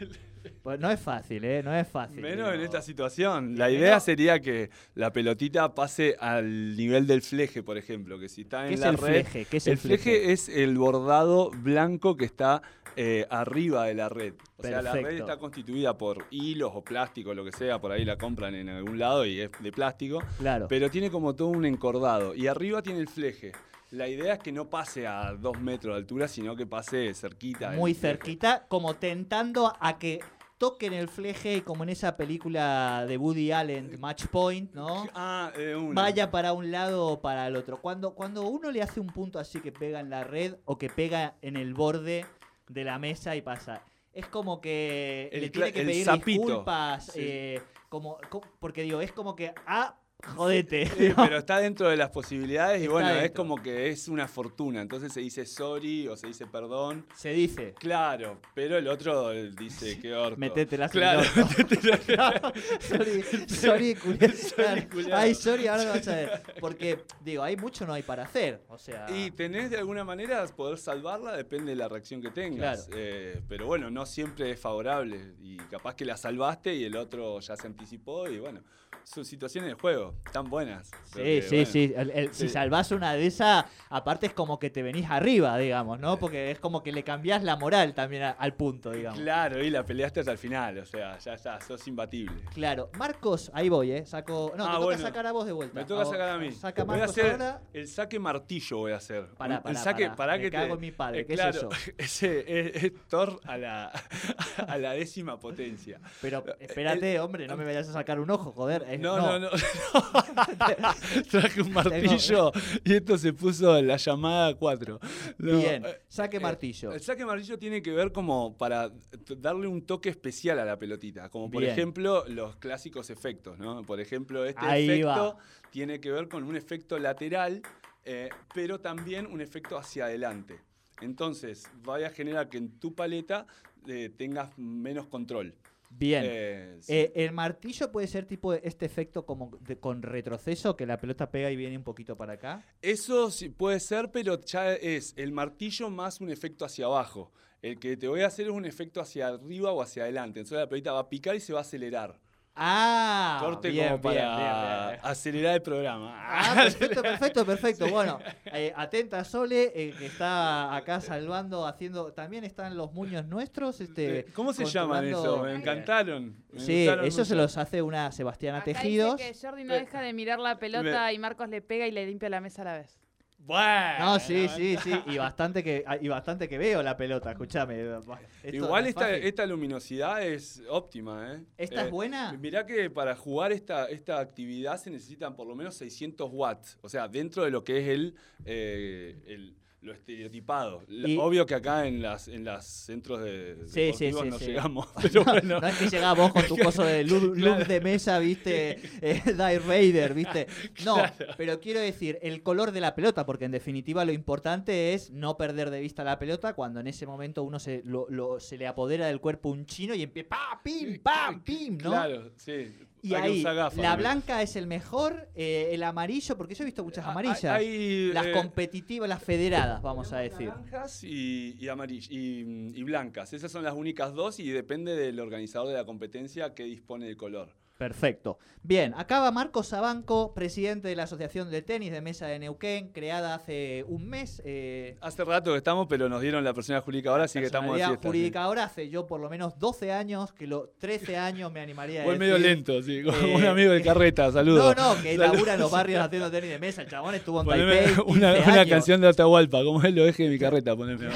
Pues 0.62 0.78
no 0.78 0.88
es 0.92 1.00
fácil, 1.00 1.44
¿eh? 1.44 1.60
No 1.60 1.74
es 1.74 1.88
fácil. 1.88 2.20
Menos 2.20 2.54
en 2.54 2.60
esta 2.60 2.80
situación. 2.80 3.58
La 3.58 3.68
idea 3.68 3.98
sería 3.98 4.38
que 4.38 4.70
la 4.94 5.12
pelotita 5.12 5.74
pase 5.74 6.14
al 6.20 6.76
nivel 6.76 7.08
del 7.08 7.22
fleje, 7.22 7.64
por 7.64 7.76
ejemplo, 7.76 8.16
que 8.16 8.28
si 8.28 8.42
está 8.42 8.60
¿Qué 8.62 8.68
en 8.68 8.74
es 8.74 8.80
la 8.80 8.88
el 8.90 8.98
red. 8.98 9.26
fleje? 9.26 9.44
¿Qué 9.46 9.56
es 9.56 9.66
el 9.66 9.72
el 9.72 9.78
fleje 9.78 10.30
es 10.30 10.48
el 10.48 10.78
bordado 10.78 11.50
blanco 11.50 12.16
que 12.16 12.26
está 12.26 12.62
eh, 12.94 13.26
arriba 13.28 13.86
de 13.86 13.94
la 13.94 14.08
red. 14.08 14.34
O 14.56 14.62
sea, 14.62 14.82
la 14.82 14.92
red 14.92 15.18
está 15.18 15.36
constituida 15.36 15.98
por 15.98 16.24
hilos 16.30 16.70
o 16.74 16.82
plástico, 16.84 17.34
lo 17.34 17.44
que 17.44 17.50
sea, 17.50 17.80
por 17.80 17.90
ahí 17.90 18.04
la 18.04 18.16
compran 18.16 18.54
en 18.54 18.68
algún 18.68 19.00
lado 19.00 19.26
y 19.26 19.40
es 19.40 19.50
de 19.60 19.72
plástico, 19.72 20.22
Claro. 20.38 20.66
pero 20.68 20.90
tiene 20.90 21.10
como 21.10 21.34
todo 21.34 21.48
un 21.48 21.64
encordado. 21.64 22.36
Y 22.36 22.46
arriba 22.46 22.82
tiene 22.82 23.00
el 23.00 23.08
fleje. 23.08 23.50
La 23.90 24.08
idea 24.08 24.34
es 24.34 24.38
que 24.40 24.52
no 24.52 24.68
pase 24.68 25.06
a 25.06 25.32
dos 25.34 25.60
metros 25.60 25.94
de 25.94 26.00
altura, 26.00 26.28
sino 26.28 26.56
que 26.56 26.66
pase 26.66 27.12
cerquita. 27.14 27.70
Muy 27.70 27.94
fleje. 27.94 28.14
cerquita, 28.16 28.66
como 28.68 28.94
tentando 28.94 29.72
a 29.78 29.98
que 29.98 30.20
toquen 30.58 30.92
el 30.94 31.08
fleje 31.08 31.56
y 31.56 31.60
como 31.60 31.84
en 31.84 31.90
esa 31.90 32.16
película 32.16 33.04
de 33.06 33.16
Woody 33.18 33.52
Allen, 33.52 34.00
Match 34.00 34.24
Point, 34.26 34.72
¿no? 34.74 35.06
Ah, 35.14 35.52
eh, 35.56 35.74
una. 35.76 36.00
Vaya 36.02 36.30
para 36.30 36.52
un 36.54 36.70
lado 36.72 37.06
o 37.06 37.20
para 37.20 37.46
el 37.46 37.56
otro. 37.56 37.80
Cuando, 37.80 38.14
cuando 38.14 38.42
uno 38.48 38.70
le 38.70 38.82
hace 38.82 38.98
un 38.98 39.08
punto 39.08 39.38
así 39.38 39.60
que 39.60 39.70
pega 39.70 40.00
en 40.00 40.10
la 40.10 40.24
red 40.24 40.56
o 40.64 40.78
que 40.78 40.88
pega 40.88 41.34
en 41.42 41.56
el 41.56 41.74
borde 41.74 42.24
de 42.68 42.84
la 42.84 42.98
mesa 42.98 43.36
y 43.36 43.42
pasa. 43.42 43.82
Es 44.12 44.26
como 44.28 44.62
que 44.62 45.28
El 45.30 45.42
le 45.42 45.50
tiene 45.50 45.72
que 45.72 45.82
pedir 45.84 46.08
disculpas. 46.24 47.04
Sí. 47.12 47.20
eh, 47.22 47.62
como, 47.90 48.18
co- 48.30 48.40
porque 48.58 48.82
digo, 48.82 49.00
es 49.02 49.12
como 49.12 49.36
que, 49.36 49.52
ah, 49.66 49.94
jodete. 50.24 50.86
Sí, 50.86 51.12
pero 51.16 51.38
está 51.38 51.58
dentro 51.58 51.88
de 51.88 51.96
las 51.96 52.10
posibilidades 52.10 52.80
y 52.80 52.84
Está 52.84 52.92
bueno, 52.92 53.10
es 53.10 53.30
como 53.32 53.62
que 53.62 53.88
es 53.90 54.08
una 54.08 54.28
fortuna. 54.28 54.80
Entonces 54.80 55.12
se 55.12 55.20
dice 55.20 55.46
sorry 55.46 56.08
o 56.08 56.16
se 56.16 56.28
dice 56.28 56.46
perdón. 56.46 57.06
Se 57.14 57.30
dice. 57.30 57.74
Claro, 57.78 58.40
pero 58.54 58.78
el 58.78 58.88
otro 58.88 59.30
dice 59.30 59.98
qué 60.00 60.14
orto. 60.14 60.38
Metétela 60.38 60.88
Claro, 60.88 61.22
sorry, 62.80 63.22
sorry. 63.48 63.96
Sorry. 63.96 64.88
Ay, 65.12 65.34
sorry, 65.34 65.66
ahora 65.66 65.84
vas 65.90 66.08
a 66.08 66.14
ver. 66.14 66.42
Porque, 66.60 67.04
digo, 67.20 67.42
hay 67.42 67.56
mucho 67.56 67.86
no 67.86 67.92
hay 67.92 68.02
para 68.02 68.24
hacer. 68.24 68.62
O 68.68 68.78
sea. 68.78 69.06
Y 69.10 69.30
tenés 69.30 69.70
de 69.70 69.78
alguna 69.78 70.04
manera 70.04 70.44
poder 70.46 70.78
salvarla, 70.78 71.36
depende 71.36 71.70
de 71.70 71.76
la 71.76 71.88
reacción 71.88 72.22
que 72.22 72.30
tengas. 72.30 72.86
Claro. 72.86 73.00
Eh, 73.00 73.42
pero 73.48 73.66
bueno, 73.66 73.90
no 73.90 74.06
siempre 74.06 74.50
es 74.50 74.60
favorable. 74.60 75.34
Y 75.40 75.56
capaz 75.56 75.94
que 75.94 76.04
la 76.04 76.16
salvaste 76.16 76.74
y 76.74 76.84
el 76.84 76.96
otro 76.96 77.40
ya 77.40 77.56
se 77.56 77.66
anticipó. 77.66 78.28
Y 78.28 78.38
bueno, 78.38 78.62
son 79.06 79.24
situaciones 79.24 79.70
de 79.70 79.74
juego, 79.80 80.14
tan 80.32 80.50
buenas. 80.50 80.90
Sí, 81.04 81.18
que, 81.22 81.42
sí, 81.42 81.48
bueno, 81.56 81.70
sí. 81.70 81.92
El- 81.96 82.10
el- 82.10 82.34
Si 82.34 82.48
salvás 82.48 82.90
una 82.90 83.14
de 83.14 83.24
esas, 83.26 83.64
aparte 83.88 84.26
es 84.26 84.32
como 84.32 84.58
que 84.58 84.68
te 84.68 84.82
venís 84.82 85.06
arriba, 85.08 85.56
digamos, 85.58 86.00
¿no? 86.00 86.18
Porque 86.18 86.50
es 86.50 86.58
como 86.58 86.82
que 86.82 86.90
le 86.90 87.04
cambiás 87.04 87.44
la 87.44 87.54
moral 87.56 87.94
también 87.94 88.24
a- 88.24 88.30
al 88.30 88.54
punto, 88.54 88.90
digamos. 88.90 89.20
Claro, 89.20 89.62
y 89.62 89.70
la 89.70 89.84
peleaste 89.84 90.20
hasta 90.20 90.32
el 90.32 90.38
final. 90.38 90.78
O 90.78 90.86
sea, 90.86 91.16
ya 91.20 91.34
está, 91.34 91.60
sos 91.60 91.86
imbatible. 91.86 92.34
Claro, 92.52 92.90
Marcos, 92.98 93.50
ahí 93.54 93.68
voy, 93.68 93.92
¿eh? 93.92 94.04
Saco. 94.04 94.52
No, 94.56 94.64
Ah, 94.64 94.66
te 94.66 94.72
toca 94.74 94.84
bueno. 94.86 95.02
sacar 95.02 95.26
a 95.28 95.32
vos 95.32 95.46
de 95.46 95.52
vuelta. 95.52 95.74
Me 95.80 95.86
toca 95.86 96.04
sacar 96.04 96.28
a 96.30 96.38
mí. 96.38 96.50
Saca 96.50 96.82
voy 96.82 96.98
a 97.00 97.04
hacer 97.04 97.30
ahora. 97.32 97.62
el 97.72 97.86
saque 97.86 98.18
martillo 98.18 98.78
voy 98.78 98.90
a 98.92 98.96
hacer. 98.96 99.28
Pará, 99.38 99.56
el 99.58 99.62
pará, 99.62 99.78
saque, 99.78 100.10
pará 100.10 100.32
Me 100.36 100.40
que 100.42 100.50
te- 100.50 100.56
cago 100.56 100.74
en 100.74 100.80
mi 100.80 100.90
padre, 100.90 101.20
eh, 101.20 101.26
¿qué 101.26 101.34
es 101.34 101.40
claro, 101.40 101.56
eso? 101.56 101.68
Ese 101.96 102.40
es, 102.76 102.82
es 102.84 102.92
Thor 103.08 103.38
a 103.44 103.56
la, 103.56 103.92
a 104.66 104.78
la 104.78 104.92
décima 104.94 105.38
potencia. 105.38 106.00
Pero 106.20 106.44
espérate, 106.58 107.20
hombre, 107.20 107.46
no 107.46 107.56
me 107.56 107.64
vayas 107.64 107.88
a 107.88 107.92
sacar 107.92 108.18
un 108.18 108.30
ojo, 108.32 108.50
joder. 108.50 108.84
Eh, 108.96 109.02
No, 109.02 109.16
no, 109.16 109.38
no. 109.38 109.48
Traje 111.30 111.62
un 111.62 111.72
martillo 111.72 112.52
y 112.84 112.94
esto 112.94 113.16
se 113.18 113.32
puso 113.32 113.76
en 113.76 113.86
la 113.88 113.96
llamada 113.96 114.54
4. 114.54 115.00
No, 115.38 115.58
Bien, 115.58 115.84
eh, 115.84 115.98
saque 116.08 116.38
eh, 116.38 116.40
martillo. 116.40 116.92
El 116.92 117.00
saque 117.00 117.24
martillo 117.24 117.58
tiene 117.58 117.82
que 117.82 117.92
ver 117.92 118.12
como 118.12 118.56
para 118.56 118.90
darle 119.38 119.66
un 119.66 119.86
toque 119.86 120.08
especial 120.08 120.58
a 120.58 120.64
la 120.64 120.78
pelotita. 120.78 121.28
Como 121.28 121.50
por 121.50 121.60
Bien. 121.60 121.72
ejemplo 121.72 122.24
los 122.28 122.56
clásicos 122.56 123.10
efectos, 123.10 123.58
¿no? 123.58 123.82
Por 123.84 124.00
ejemplo, 124.00 124.44
este 124.44 124.64
Ahí 124.64 124.88
efecto 124.88 125.06
va. 125.08 125.36
tiene 125.70 126.00
que 126.00 126.10
ver 126.10 126.28
con 126.28 126.44
un 126.44 126.56
efecto 126.56 126.98
lateral, 126.98 127.62
eh, 128.04 128.30
pero 128.54 128.80
también 128.80 129.26
un 129.26 129.40
efecto 129.40 129.76
hacia 129.78 130.06
adelante. 130.06 130.60
Entonces, 131.00 131.68
vaya 131.82 132.08
a 132.08 132.10
generar 132.10 132.48
que 132.48 132.56
en 132.58 132.78
tu 132.78 132.94
paleta 132.94 133.46
eh, 133.86 134.10
tengas 134.16 134.56
menos 134.58 135.06
control. 135.06 135.54
Bien. 135.90 136.22
Eh, 136.26 136.76
sí. 136.80 136.92
Eh, 136.92 137.12
el 137.16 137.32
martillo 137.32 137.90
puede 137.92 138.06
ser 138.06 138.26
tipo 138.26 138.52
este 138.52 138.86
efecto 138.86 139.24
como 139.24 139.56
de- 139.60 139.78
con 139.78 140.02
retroceso, 140.02 140.76
que 140.76 140.86
la 140.86 140.98
pelota 140.98 141.30
pega 141.30 141.50
y 141.50 141.56
viene 141.56 141.76
un 141.76 141.84
poquito 141.84 142.16
para 142.16 142.34
acá. 142.34 142.64
Eso 142.82 143.30
sí 143.30 143.48
puede 143.48 143.80
ser, 143.80 144.10
pero 144.10 144.40
ya 144.40 144.72
es 144.74 145.14
el 145.16 145.32
martillo 145.32 145.88
más 145.90 146.20
un 146.20 146.30
efecto 146.30 146.64
hacia 146.64 146.86
abajo. 146.86 147.32
El 147.62 147.78
que 147.78 147.96
te 147.96 148.06
voy 148.08 148.20
a 148.20 148.26
hacer 148.26 148.46
es 148.46 148.52
un 148.52 148.64
efecto 148.66 149.00
hacia 149.00 149.28
arriba 149.28 149.72
o 149.72 149.80
hacia 149.82 150.04
adelante. 150.04 150.40
Entonces 150.40 150.58
la 150.58 150.68
pelota 150.68 150.92
va 150.92 151.00
a 151.00 151.08
picar 151.08 151.34
y 151.34 151.40
se 151.40 151.52
va 151.52 151.60
a 151.60 151.62
acelerar. 151.62 152.20
Ah, 152.58 153.36
Corte 153.40 153.68
bien, 153.68 153.88
como 153.90 154.00
para 154.00 154.14
bien, 154.14 154.36
bien, 154.36 154.88
bien. 154.88 155.00
acelerar 155.02 155.54
el 155.56 155.62
programa. 155.62 156.14
Ah, 156.18 156.54
perfecto, 156.64 157.02
perfecto, 157.02 157.44
perfecto. 157.46 157.88
Bueno, 157.88 158.18
eh, 158.46 158.72
atenta 158.74 159.22
Sole, 159.24 159.72
eh, 159.74 159.94
que 159.98 160.06
está 160.06 160.74
acá 160.74 161.02
salvando, 161.02 161.66
haciendo. 161.66 162.12
También 162.14 162.44
están 162.44 162.74
los 162.76 162.92
muños 162.94 163.26
nuestros. 163.26 163.80
Este, 163.82 164.24
¿Cómo 164.32 164.54
se 164.54 164.64
llaman 164.64 165.04
eso? 165.06 165.42
Me 165.42 165.54
encantaron. 165.54 166.34
Me 166.50 166.60
Sí, 166.60 166.88
eso 167.04 167.26
se 167.26 167.34
los 167.34 167.58
hace 167.58 167.82
una 167.82 168.10
Sebastiana 168.10 168.58
Acá 168.58 168.70
dice 168.70 168.80
Tejidos. 168.80 169.16
que 169.16 169.34
Jordi 169.34 169.64
no 169.64 169.74
deja 169.74 170.00
de 170.00 170.12
mirar 170.14 170.38
la 170.38 170.58
pelota 170.58 171.12
y 171.12 171.18
Marcos 171.18 171.50
le 171.50 171.60
pega 171.60 171.86
y 171.86 171.90
le 171.90 172.06
limpia 172.06 172.30
la 172.30 172.40
mesa 172.40 172.62
a 172.62 172.64
la 172.64 172.74
vez. 172.78 172.98
Bueno, 173.46 173.98
No, 174.00 174.18
sí, 174.18 174.48
sí, 174.48 174.76
sí. 174.82 174.92
Y 175.06 175.18
bastante 175.18 175.62
que, 175.62 175.84
ah, 175.86 175.96
y 176.00 176.08
bastante 176.08 176.48
que 176.48 176.58
veo 176.58 176.82
la 176.82 176.96
pelota, 176.96 177.30
escúchame. 177.30 177.78
Igual 177.80 178.02
no 178.44 178.78
es 178.78 178.86
esta, 178.88 179.00
fácil. 179.02 179.14
esta 179.24 179.46
luminosidad 179.46 180.22
es 180.26 180.62
óptima, 180.68 181.32
¿eh? 181.34 181.44
¿Esta 181.56 181.82
Eh, 181.82 181.84
es 181.84 181.90
buena? 181.92 182.32
Mirá 182.32 182.66
que 182.66 182.90
para 182.90 183.14
jugar 183.14 183.52
esta, 183.52 183.86
esta 183.86 184.18
actividad 184.18 184.78
se 184.78 184.90
necesitan 184.90 185.36
por 185.36 185.46
lo 185.46 185.54
menos 185.54 185.76
600 185.76 186.28
watts. 186.32 186.76
O 186.82 186.88
sea, 186.88 187.06
dentro 187.06 187.44
de 187.44 187.50
lo 187.52 187.62
que 187.62 187.78
es 187.78 187.88
el, 187.88 188.16
eh, 188.44 189.22
el- 189.26 189.54
lo 189.86 189.92
estereotipado. 189.92 190.82
Y- 190.88 191.16
Obvio 191.16 191.46
que 191.46 191.54
acá 191.54 191.86
en 191.86 192.02
las 192.02 192.28
en 192.28 192.44
los 192.44 192.64
centros 192.64 193.20
de 193.22 193.56
Sí, 193.66 193.92
sí, 193.96 194.12
sí, 194.12 194.28
no 194.28 194.38
llegamos. 194.38 194.86
Pero 195.02 195.24
bueno. 195.24 195.60
No 195.60 195.66
es 195.66 195.76
que 195.76 195.88
llegás 195.88 196.16
vos 196.16 196.32
con 196.32 196.44
tu 196.46 196.56
coso 196.62 196.84
de 196.84 197.04
luz, 197.04 197.36
Claro. 197.36 197.58
luz 197.58 197.68
de 197.68 197.80
mesa, 197.80 198.18
viste, 198.18 198.78
eh, 199.00 199.22
Die 199.24 199.58
Raider, 199.60 200.12
viste. 200.14 200.46
No, 200.84 200.94
Claro. 200.96 201.14
pero 201.36 201.60
quiero 201.60 201.80
decir, 201.80 202.18
el 202.22 202.42
color 202.42 202.72
de 202.72 202.80
la 202.80 202.94
pelota, 202.94 203.24
porque 203.24 203.44
en 203.46 203.52
definitiva 203.52 204.04
lo 204.04 204.12
importante 204.12 204.92
es 204.94 205.10
no 205.10 205.36
perder 205.36 205.70
de 205.70 205.80
vista 205.80 206.04
la 206.04 206.18
pelota 206.18 206.54
cuando 206.54 206.80
en 206.80 206.88
ese 206.88 207.06
momento 207.06 207.42
uno 207.44 207.58
se, 207.58 207.82
lo- 207.84 208.06
lo- 208.10 208.40
se 208.40 208.58
le 208.58 208.66
apodera 208.66 209.06
del 209.06 209.20
cuerpo 209.20 209.48
un 209.50 209.66
chino 209.66 209.94
y 209.94 210.02
empieza 210.02 210.28
¡pam, 210.30 210.58
pim, 210.62 210.98
pam, 211.00 211.40
pim! 211.42 211.78
¿no? 211.78 211.90
Claro, 211.90 212.30
sí. 212.36 212.74
Y 213.06 213.14
Hay 213.14 213.22
ahí, 213.32 213.42
gafas 213.42 213.76
la 213.76 213.94
blanca 213.94 214.42
es 214.42 214.56
el 214.56 214.66
mejor, 214.66 215.28
eh, 215.36 215.68
el 215.70 215.82
amarillo, 215.84 216.36
porque 216.36 216.54
yo 216.56 216.64
he 216.64 216.66
visto 216.66 216.82
muchas 216.82 217.04
Ah, 217.06 217.10
amarillas. 217.12 217.44
hay, 217.44 218.10
las 218.12 218.26
eh, 218.26 218.32
competitivas, 218.32 219.08
las 219.08 219.22
federadas, 219.22 219.80
vamos 219.80 220.12
a 220.12 220.18
decir. 220.18 220.48
Naranjas 220.48 221.04
y, 221.04 221.56
y, 221.60 221.68
amarillas 221.68 222.10
y, 222.10 222.40
y 222.74 222.82
blancas. 222.82 223.32
Esas 223.32 223.52
son 223.52 223.62
las 223.62 223.74
únicas 223.74 224.12
dos 224.12 224.40
y 224.40 224.50
depende 224.50 224.96
del 224.96 225.20
organizador 225.20 225.68
de 225.68 225.74
la 225.74 225.84
competencia 225.84 226.52
que 226.54 226.64
dispone 226.64 227.06
del 227.06 227.16
color. 227.16 227.54
Perfecto. 227.78 228.38
Bien, 228.62 228.94
acá 228.96 229.20
va 229.20 229.30
Marcos 229.30 229.68
Sabanco, 229.68 230.34
presidente 230.34 230.88
de 230.88 230.96
la 230.96 231.04
Asociación 231.04 231.50
de 231.52 231.62
Tenis 231.62 231.92
de 231.92 232.00
Mesa 232.00 232.26
de 232.26 232.40
Neuquén, 232.40 232.88
creada 232.88 233.34
hace 233.36 233.84
un 233.86 234.08
mes. 234.08 234.42
eh, 234.44 234.96
Hace 235.00 235.24
rato 235.24 235.52
que 235.52 235.58
estamos, 235.58 235.86
pero 235.88 236.08
nos 236.08 236.20
dieron 236.20 236.42
la 236.42 236.52
persona 236.52 236.80
jurídica 236.80 237.10
ahora, 237.10 237.24
así 237.24 237.38
que 237.38 237.44
estamos 237.46 237.66
de 237.66 237.72
personalidad 237.74 238.00
fiesta. 238.00 238.08
jurídica 238.08 238.42
ahora 238.42 238.64
hace 238.64 238.88
yo 238.88 239.06
por 239.06 239.20
lo 239.20 239.30
menos 239.30 239.58
12 239.60 239.92
años, 239.92 240.32
que 240.32 240.48
lo 240.48 240.70
13 240.80 241.16
años 241.18 241.52
me 241.52 241.60
animaría 241.60 242.00
a 242.00 242.04
Fue 242.04 242.14
decir. 242.18 242.18
medio 242.32 242.38
lento, 242.38 242.82
sí, 242.82 243.04
como 243.04 243.16
eh, 243.18 243.34
un 243.36 243.44
amigo 243.44 243.70
de 243.72 243.82
carreta, 243.82 244.32
saludos. 244.32 244.74
No, 244.76 244.94
no, 244.94 245.02
que 245.02 245.16
Saludos. 245.16 245.32
labura 245.34 245.54
en 245.54 245.60
los 245.60 245.70
barrios 245.70 246.00
haciendo 246.04 246.30
tenis 246.30 246.50
de 246.50 246.58
mesa. 246.58 246.82
El 246.82 246.88
chabón 246.88 247.14
estuvo 247.14 247.40
en 247.42 247.46
Poneme 247.46 247.72
Taipei 247.76 247.94
15 247.94 248.10
una, 248.10 248.32
una 248.32 248.52
años. 248.52 248.68
canción 248.68 249.00
de 249.00 249.08
Atahualpa, 249.08 249.62
como 249.62 249.80
es 249.84 249.94
lo 249.94 250.06
eje 250.08 250.24
de 250.24 250.30
mi 250.30 250.38
carreta, 250.40 250.74
poneme. 250.74 251.06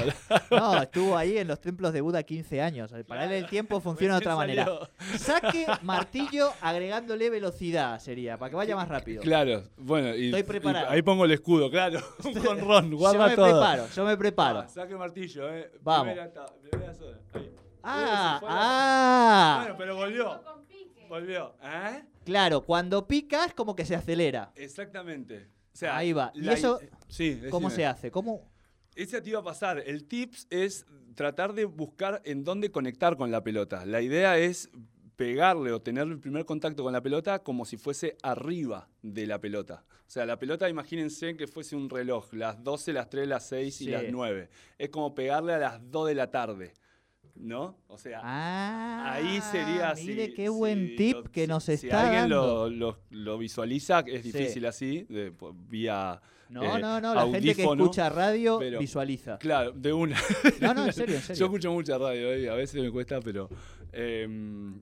No, 0.51 0.81
estuvo 0.81 1.17
ahí 1.17 1.37
en 1.37 1.47
los 1.49 1.59
templos 1.59 1.91
de 1.91 1.99
Buda 1.99 2.23
15 2.23 2.61
años. 2.61 2.93
Para 3.07 3.25
él 3.25 3.31
el 3.33 3.47
tiempo 3.47 3.81
funciona 3.81 4.13
de 4.13 4.19
otra 4.19 4.37
manera. 4.37 4.69
Saque 5.17 5.65
martillo 5.81 6.50
agregándole 6.61 7.29
velocidad 7.29 7.99
sería, 7.99 8.37
para 8.37 8.49
que 8.49 8.55
vaya 8.55 8.75
más 8.75 8.87
rápido. 8.89 9.21
Claro, 9.21 9.63
bueno, 9.77 10.15
y, 10.15 10.25
Estoy 10.25 10.43
preparado. 10.43 10.87
y 10.87 10.95
ahí 10.95 11.01
pongo 11.01 11.25
el 11.25 11.31
escudo, 11.31 11.69
claro. 11.69 11.99
Un 12.23 12.33
conrón, 12.33 12.91
yo 12.91 12.97
guarda 12.97 13.27
me 13.27 13.35
todo. 13.35 13.45
preparo, 13.45 13.87
yo 13.95 14.05
me 14.05 14.17
preparo. 14.17 14.59
Ah, 14.59 14.67
saque 14.67 14.95
martillo, 14.95 15.49
eh. 15.53 15.71
Vamos. 15.81 16.13
Primera, 16.13 16.33
ta- 16.33 16.53
primera 16.69 16.93
zona. 16.93 17.17
Ahí. 17.33 17.51
Ah, 17.83 18.41
ah. 18.43 19.59
Bueno, 19.61 19.75
pero 19.77 19.95
volvió. 19.95 20.41
Volvió. 21.09 21.55
¿Eh? 21.63 22.03
Claro, 22.23 22.61
cuando 22.61 23.07
pica 23.07 23.45
es 23.45 23.53
como 23.53 23.75
que 23.75 23.85
se 23.85 23.95
acelera. 23.95 24.51
Exactamente. 24.55 25.47
O 25.73 25.77
sea, 25.77 25.97
Ahí 25.97 26.13
va. 26.13 26.31
¿Y 26.35 26.47
eso 26.49 26.79
Sí, 27.07 27.41
cómo 27.49 27.69
se 27.69 27.85
hace? 27.85 28.11
¿Cómo? 28.11 28.49
Ese 28.95 29.21
te 29.21 29.29
iba 29.29 29.39
a 29.39 29.43
pasar. 29.43 29.81
El 29.85 30.05
tips 30.05 30.47
es 30.49 30.85
tratar 31.15 31.53
de 31.53 31.65
buscar 31.65 32.21
en 32.25 32.43
dónde 32.43 32.71
conectar 32.71 33.17
con 33.17 33.31
la 33.31 33.43
pelota. 33.43 33.85
La 33.85 34.01
idea 34.01 34.37
es 34.37 34.69
pegarle 35.15 35.71
o 35.71 35.81
tener 35.81 36.07
el 36.07 36.19
primer 36.19 36.45
contacto 36.45 36.83
con 36.83 36.93
la 36.93 37.01
pelota 37.01 37.39
como 37.39 37.65
si 37.65 37.77
fuese 37.77 38.17
arriba 38.23 38.89
de 39.01 39.27
la 39.27 39.39
pelota. 39.39 39.83
O 40.07 40.09
sea, 40.13 40.25
la 40.25 40.37
pelota, 40.37 40.67
imagínense 40.67 41.37
que 41.37 41.47
fuese 41.47 41.75
un 41.75 41.89
reloj, 41.89 42.33
las 42.33 42.61
12, 42.63 42.91
las 42.93 43.09
3, 43.09 43.27
las 43.27 43.47
6 43.47 43.75
Sí. 43.75 43.85
y 43.85 43.91
las 43.91 44.03
9. 44.09 44.49
Es 44.77 44.89
como 44.89 45.15
pegarle 45.15 45.53
a 45.53 45.57
las 45.59 45.91
2 45.91 46.07
de 46.09 46.15
la 46.15 46.31
tarde, 46.31 46.73
¿no? 47.35 47.77
O 47.87 47.97
sea, 47.97 48.19
Ah, 48.23 49.13
ahí 49.13 49.39
sería 49.41 49.91
así. 49.91 50.07
Mire 50.07 50.33
qué 50.33 50.49
buen 50.49 50.89
si 50.89 50.95
tip 50.97 51.15
lo- 51.15 51.23
que 51.31 51.41
si- 51.43 51.47
nos 51.47 51.63
si 51.63 51.71
está 51.73 52.01
alguien 52.01 52.21
dando. 52.29 52.69
lo, 52.69 52.69
lo- 52.69 52.99
lo 53.09 53.37
visualiza, 53.37 53.99
es 54.01 54.23
Sí. 54.23 54.31
difícil 54.31 54.65
así, 54.65 55.03
de- 55.09 55.33
vía 55.69 56.21
No, 56.51 56.77
eh, 56.77 56.81
no, 56.81 56.99
no, 57.01 57.15
la 57.15 57.21
gente 57.27 57.55
que 57.55 57.63
escucha 57.63 58.09
radio 58.09 58.59
pero- 58.59 58.79
visualiza. 58.79 59.37
Claro, 59.37 59.71
de 59.71 59.93
una. 59.93 60.17
No, 60.59 60.73
no, 60.73 60.85
en 60.85 60.93
serio, 60.93 61.15
en 61.15 61.21
Yo 61.21 61.25
serio. 61.27 61.45
escucho 61.45 61.71
mucha 61.71 61.97
radio 61.97 62.37
y 62.37 62.47
a 62.47 62.53
veces 62.53 62.81
me 62.81 62.91
cuesta, 62.91 63.19
pero. 63.21 63.49
eh, 63.93 64.27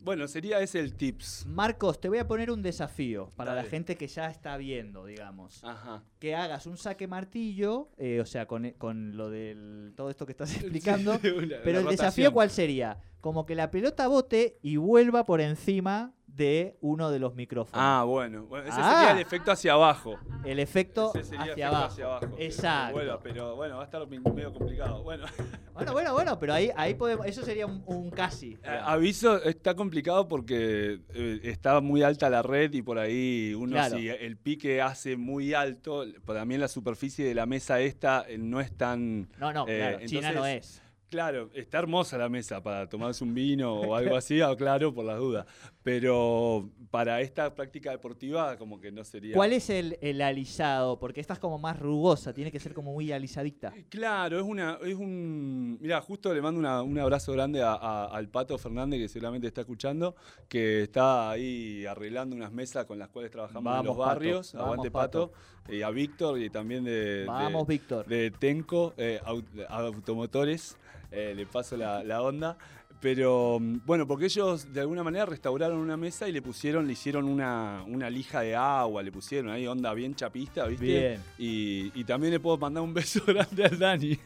bueno, 0.01 0.27
sería 0.27 0.59
ese 0.61 0.79
el 0.79 0.93
tips. 0.95 1.45
Marcos, 1.47 1.99
te 1.99 2.09
voy 2.09 2.17
a 2.17 2.27
poner 2.27 2.49
un 2.51 2.61
desafío 2.61 3.29
para 3.35 3.53
la 3.55 3.63
gente 3.63 3.95
que 3.95 4.07
ya 4.07 4.29
está 4.29 4.57
viendo, 4.57 5.05
digamos. 5.05 5.63
Ajá. 5.63 6.03
Que 6.19 6.35
hagas 6.35 6.65
un 6.65 6.77
saque 6.77 7.07
martillo, 7.07 7.89
eh, 7.97 8.19
o 8.19 8.25
sea, 8.25 8.45
con, 8.47 8.71
con 8.71 9.15
lo 9.15 9.29
del 9.29 9.93
todo 9.95 10.09
esto 10.09 10.25
que 10.25 10.31
estás 10.33 10.51
explicando. 10.55 11.17
Sí, 11.19 11.27
una, 11.29 11.57
Pero 11.63 11.79
el 11.79 11.85
desafío 11.85 12.31
cuál 12.33 12.49
sería? 12.49 12.97
Como 13.21 13.45
que 13.45 13.53
la 13.55 13.69
pelota 13.69 14.07
bote 14.07 14.57
y 14.61 14.77
vuelva 14.77 15.25
por 15.25 15.41
encima 15.41 16.13
de 16.39 16.77
uno 16.79 17.11
de 17.11 17.19
los 17.19 17.35
micrófonos. 17.35 17.79
Ah, 17.79 18.03
bueno. 18.07 18.45
bueno 18.45 18.65
ese 18.67 18.77
Ah. 18.81 18.95
sería 18.97 19.11
el 19.11 19.19
efecto 19.19 19.51
hacia 19.51 19.73
abajo. 19.73 20.15
el 20.45 20.59
efecto 20.59 21.11
Ese 21.13 21.23
sería 21.25 21.41
hacia 21.41 21.51
efecto 21.53 21.67
abajo. 21.67 21.85
hacia 21.93 22.05
abajo. 22.05 22.35
Exacto. 22.39 22.93
Bueno, 22.93 23.19
pero 23.21 23.55
bueno, 23.57 23.75
va 23.75 23.81
a 23.81 23.85
estar 23.85 24.07
medio 24.07 24.53
complicado. 24.53 25.03
Bueno, 25.03 25.25
Bueno, 25.73 25.93
bueno, 25.93 26.13
bueno, 26.13 26.39
pero 26.39 26.53
ahí, 26.53 26.71
ahí 26.75 26.93
podemos, 26.95 27.25
eso 27.25 27.41
sería 27.43 27.65
un, 27.65 27.83
un 27.85 28.09
casi. 28.09 28.57
Eh, 28.63 28.79
aviso, 28.83 29.41
está 29.43 29.75
complicado 29.75 30.27
porque 30.27 30.99
eh, 31.13 31.39
está 31.43 31.79
muy 31.81 32.03
alta 32.03 32.29
la 32.29 32.41
red 32.41 32.73
y 32.73 32.81
por 32.81 32.99
ahí 32.99 33.53
uno 33.53 33.73
Claro. 33.73 33.97
si 33.97 34.09
el 34.09 34.35
pique 34.37 34.81
hace 34.81 35.15
muy 35.17 35.53
alto, 35.53 36.05
para 36.25 36.43
mí 36.45 36.55
en 36.55 36.61
la 36.61 36.67
superficie 36.67 37.25
de 37.25 37.33
la 37.35 37.45
mesa 37.45 37.79
esta 37.81 38.25
eh, 38.27 38.37
no 38.37 38.59
es 38.61 38.75
tan... 38.75 39.29
No, 39.37 39.51
no, 39.53 39.65
Eh, 39.67 39.77
claro, 39.77 40.05
China 40.05 40.31
no 40.33 40.45
es. 40.45 40.81
Claro, 41.09 41.49
está 41.53 41.79
hermosa 41.79 42.17
la 42.19 42.29
mesa 42.29 42.61
para 42.61 42.87
tomarse 42.87 43.23
un 43.23 43.33
vino 43.33 43.73
o 43.73 43.95
algo 43.95 44.15
así, 44.15 44.39
claro, 44.57 44.93
por 44.93 45.05
las 45.05 45.17
dudas. 45.17 45.45
Pero 45.83 46.69
para 46.91 47.19
esta 47.21 47.55
práctica 47.55 47.89
deportiva 47.91 48.57
como 48.57 48.79
que 48.79 48.91
no 48.91 49.03
sería... 49.03 49.33
¿Cuál 49.35 49.53
es 49.53 49.71
el, 49.71 49.97
el 50.01 50.21
alisado? 50.21 50.99
Porque 50.99 51.19
esta 51.19 51.33
es 51.33 51.39
como 51.39 51.57
más 51.57 51.79
rugosa, 51.79 52.31
tiene 52.33 52.51
que 52.51 52.59
ser 52.59 52.73
como 52.75 52.93
muy 52.93 53.11
alisadita. 53.11 53.73
Claro, 53.89 54.37
es 54.37 54.43
una, 54.43 54.77
es 54.83 54.95
un. 54.95 55.77
Mira, 55.81 55.99
justo 56.01 56.31
le 56.33 56.41
mando 56.41 56.59
una- 56.59 56.83
un 56.83 56.97
abrazo 56.99 57.31
grande 57.33 57.63
a- 57.63 57.73
a- 57.73 58.05
al 58.05 58.27
Pato 58.29 58.57
Fernández, 58.59 58.99
que 58.99 59.07
seguramente 59.07 59.47
está 59.47 59.61
escuchando, 59.61 60.15
que 60.47 60.83
está 60.83 61.31
ahí 61.31 61.85
arreglando 61.87 62.35
unas 62.35 62.51
mesas 62.51 62.85
con 62.85 62.99
las 62.99 63.09
cuales 63.09 63.31
trabajamos 63.31 63.79
en 63.79 63.85
los 63.85 63.97
Pato, 63.97 64.07
barrios. 64.07 64.53
vamos, 64.53 64.65
Aguante 64.67 64.91
Pato. 64.91 65.31
Y 65.69 65.81
a 65.83 65.89
Víctor 65.91 66.39
y 66.41 66.49
también 66.49 66.83
de, 66.83 67.25
Vamos, 67.27 67.67
de, 67.67 67.73
Víctor. 67.73 68.05
de 68.07 68.31
Tenco, 68.31 68.93
eh, 68.97 69.19
au- 69.25 69.43
Automotores. 69.69 70.77
Eh, 71.11 71.33
le 71.35 71.45
paso 71.45 71.77
la, 71.77 72.03
la 72.03 72.21
onda. 72.21 72.57
Pero 73.01 73.59
mm, 73.61 73.79
bueno, 73.85 74.05
porque 74.05 74.25
ellos 74.25 74.73
de 74.73 74.81
alguna 74.81 75.03
manera 75.03 75.25
restauraron 75.25 75.77
una 75.77 75.95
mesa 75.95 76.27
y 76.27 76.31
le 76.31 76.41
pusieron, 76.41 76.85
le 76.85 76.93
hicieron 76.93 77.25
una, 77.25 77.83
una 77.87 78.09
lija 78.09 78.41
de 78.41 78.55
agua, 78.55 79.01
le 79.01 79.11
pusieron 79.11 79.51
ahí 79.51 79.65
onda 79.67 79.93
bien 79.93 80.15
chapista, 80.15 80.65
¿viste? 80.65 80.85
Bien. 80.85 81.23
Y, 81.37 81.91
y 81.97 82.03
también 82.03 82.33
le 82.33 82.39
puedo 82.39 82.57
mandar 82.57 82.83
un 82.83 82.93
beso 82.93 83.21
grande 83.27 83.65
al 83.65 83.79
Dani. 83.79 84.19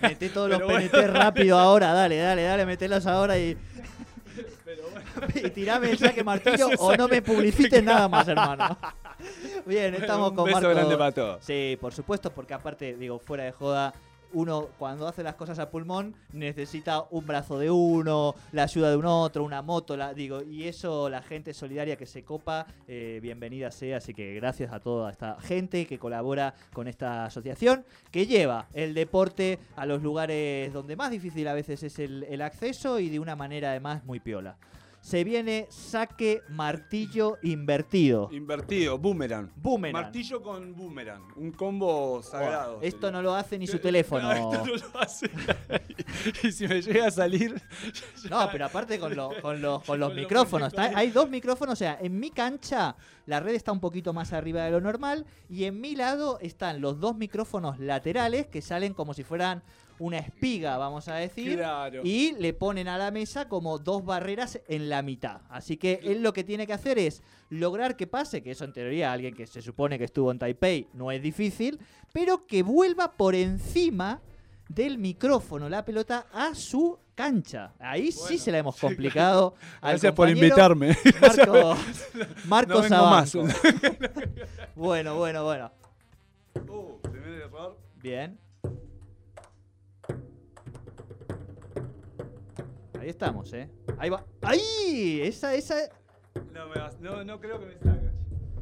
Mete 0.00 0.28
todos 0.28 0.48
los 0.50 0.62
bueno. 0.62 0.88
PNT 0.90 1.08
rápido 1.08 1.58
ahora, 1.58 1.92
dale, 1.92 2.16
dale, 2.18 2.42
dale, 2.42 2.66
metelos 2.66 3.04
ahora 3.06 3.36
y, 3.36 3.56
Pero 4.64 4.82
bueno, 4.90 5.26
y 5.48 5.50
tirame 5.50 5.90
el 5.90 5.98
saque 5.98 6.22
martillo 6.22 6.68
o 6.78 6.96
no 6.96 7.08
me 7.08 7.22
publicites 7.22 7.82
nada 7.82 8.08
más, 8.08 8.28
hermano. 8.28 8.78
Bien, 9.66 9.92
estamos 9.94 10.30
un 10.30 10.36
con 10.36 10.44
beso 10.44 10.60
Marco. 10.60 10.70
grande 10.70 10.96
para 10.96 11.12
todos. 11.12 11.44
Sí, 11.44 11.76
por 11.80 11.92
supuesto, 11.92 12.32
porque 12.32 12.54
aparte, 12.54 12.96
digo, 12.96 13.18
fuera 13.18 13.42
de 13.44 13.52
joda, 13.52 13.92
uno 14.32 14.68
cuando 14.78 15.06
hace 15.08 15.22
las 15.22 15.34
cosas 15.34 15.58
a 15.58 15.70
pulmón 15.70 16.14
necesita 16.32 17.04
un 17.10 17.26
brazo 17.26 17.58
de 17.58 17.70
uno, 17.70 18.34
la 18.52 18.64
ayuda 18.64 18.90
de 18.90 18.96
un 18.96 19.06
otro, 19.06 19.44
una 19.44 19.62
moto, 19.62 19.96
la, 19.96 20.14
digo, 20.14 20.42
y 20.42 20.64
eso 20.64 21.08
la 21.08 21.22
gente 21.22 21.54
solidaria 21.54 21.96
que 21.96 22.06
se 22.06 22.24
copa, 22.24 22.66
eh, 22.88 23.18
bienvenida 23.22 23.70
sea, 23.70 23.98
así 23.98 24.14
que 24.14 24.34
gracias 24.34 24.72
a 24.72 24.80
toda 24.80 25.10
esta 25.10 25.40
gente 25.40 25.86
que 25.86 25.98
colabora 25.98 26.54
con 26.72 26.88
esta 26.88 27.24
asociación, 27.24 27.84
que 28.10 28.26
lleva 28.26 28.68
el 28.72 28.94
deporte 28.94 29.58
a 29.76 29.86
los 29.86 30.02
lugares 30.02 30.72
donde 30.72 30.96
más 30.96 31.10
difícil 31.10 31.48
a 31.48 31.54
veces 31.54 31.82
es 31.82 31.98
el, 31.98 32.24
el 32.24 32.42
acceso 32.42 32.98
y 32.98 33.08
de 33.08 33.18
una 33.18 33.36
manera 33.36 33.70
además 33.70 34.04
muy 34.04 34.20
piola. 34.20 34.56
Se 35.00 35.24
viene 35.24 35.66
saque 35.70 36.42
martillo 36.50 37.38
invertido. 37.42 38.28
Invertido, 38.32 38.98
boomerang. 38.98 39.50
Boomerang. 39.56 39.94
Martillo 40.04 40.42
con 40.42 40.74
boomerang. 40.76 41.22
Un 41.36 41.52
combo 41.52 42.22
sagrado. 42.22 42.80
Esto 42.82 43.10
no 43.10 43.22
lo 43.22 43.34
hace 43.34 43.58
ni 43.58 43.66
su 43.66 43.78
teléfono. 43.78 44.28
no, 44.34 44.52
esto 44.52 44.66
no 44.66 44.76
lo 44.92 45.00
hace 45.00 45.30
y 46.46 46.52
si 46.52 46.68
me 46.68 46.82
llega 46.82 47.06
a 47.06 47.10
salir. 47.10 47.60
No, 48.30 48.48
pero 48.52 48.66
aparte 48.66 48.98
con, 48.98 49.16
lo- 49.16 49.30
con 49.40 49.60
los, 49.62 49.82
con 49.82 49.82
los 49.82 49.82
Con 49.86 50.00
los 50.00 50.14
micrófonos. 50.14 50.72
hay 50.76 51.10
dos 51.10 51.28
micrófonos, 51.30 51.72
o 51.72 51.76
sea, 51.76 51.98
en 52.00 52.20
mi 52.20 52.30
cancha 52.30 52.94
la 53.26 53.40
red 53.40 53.54
está 53.54 53.72
un 53.72 53.80
poquito 53.80 54.12
más 54.12 54.32
arriba 54.32 54.62
de 54.64 54.70
lo 54.70 54.80
normal 54.80 55.24
y 55.48 55.64
en 55.64 55.80
mi 55.80 55.96
lado 55.96 56.38
están 56.40 56.80
los 56.80 57.00
dos 57.00 57.16
micrófonos 57.16 57.78
laterales 57.78 58.46
que 58.46 58.60
salen 58.60 58.92
como 58.94 59.14
si 59.14 59.24
fueran 59.24 59.62
una 60.00 60.18
espiga, 60.18 60.78
vamos 60.78 61.08
a 61.08 61.14
decir. 61.16 61.58
Claro. 61.58 62.00
Y 62.04 62.32
le 62.32 62.54
ponen 62.54 62.88
a 62.88 62.98
la 62.98 63.10
mesa 63.10 63.48
como 63.48 63.78
dos 63.78 64.04
barreras 64.04 64.60
en 64.66 64.88
la 64.88 65.02
mitad. 65.02 65.42
Así 65.50 65.76
que 65.76 66.00
él 66.02 66.22
lo 66.22 66.32
que 66.32 66.42
tiene 66.42 66.66
que 66.66 66.72
hacer 66.72 66.98
es 66.98 67.22
lograr 67.50 67.96
que 67.96 68.06
pase, 68.06 68.42
que 68.42 68.50
eso 68.50 68.64
en 68.64 68.72
teoría 68.72 69.12
alguien 69.12 69.34
que 69.34 69.46
se 69.46 69.60
supone 69.60 69.98
que 69.98 70.04
estuvo 70.04 70.30
en 70.30 70.38
Taipei 70.38 70.88
no 70.94 71.12
es 71.12 71.22
difícil, 71.22 71.78
pero 72.12 72.46
que 72.46 72.62
vuelva 72.62 73.12
por 73.12 73.34
encima 73.34 74.22
del 74.68 74.98
micrófono 74.98 75.68
la 75.68 75.84
pelota 75.84 76.26
a 76.32 76.54
su 76.54 76.98
cancha. 77.14 77.74
Ahí 77.78 78.10
sí 78.10 78.38
se 78.38 78.50
la 78.50 78.58
hemos 78.58 78.76
sí, 78.76 78.80
complicado. 78.80 79.54
al 79.82 79.90
Gracias 79.90 80.14
por 80.14 80.30
invitarme. 80.30 80.96
Marco, 81.20 81.76
Marco 82.46 82.74
No 82.74 82.80
vengo 82.80 83.06
más. 83.06 83.36
Bueno, 84.74 85.16
bueno, 85.16 85.44
bueno. 85.44 85.70
Uh, 86.54 86.98
primer 87.02 87.42
error. 87.42 87.76
Bien. 88.00 88.38
Ahí 93.00 93.08
estamos, 93.08 93.50
¿eh? 93.54 93.70
Ahí 93.98 94.10
va. 94.10 94.22
¡Ahí! 94.42 95.20
Esa, 95.22 95.54
esa. 95.54 95.74
No, 96.52 96.68
me 96.68 96.74
vas- 96.74 97.00
no, 97.00 97.24
no 97.24 97.40
creo 97.40 97.58
que 97.58 97.64
me 97.64 97.78
salga. 97.78 98.12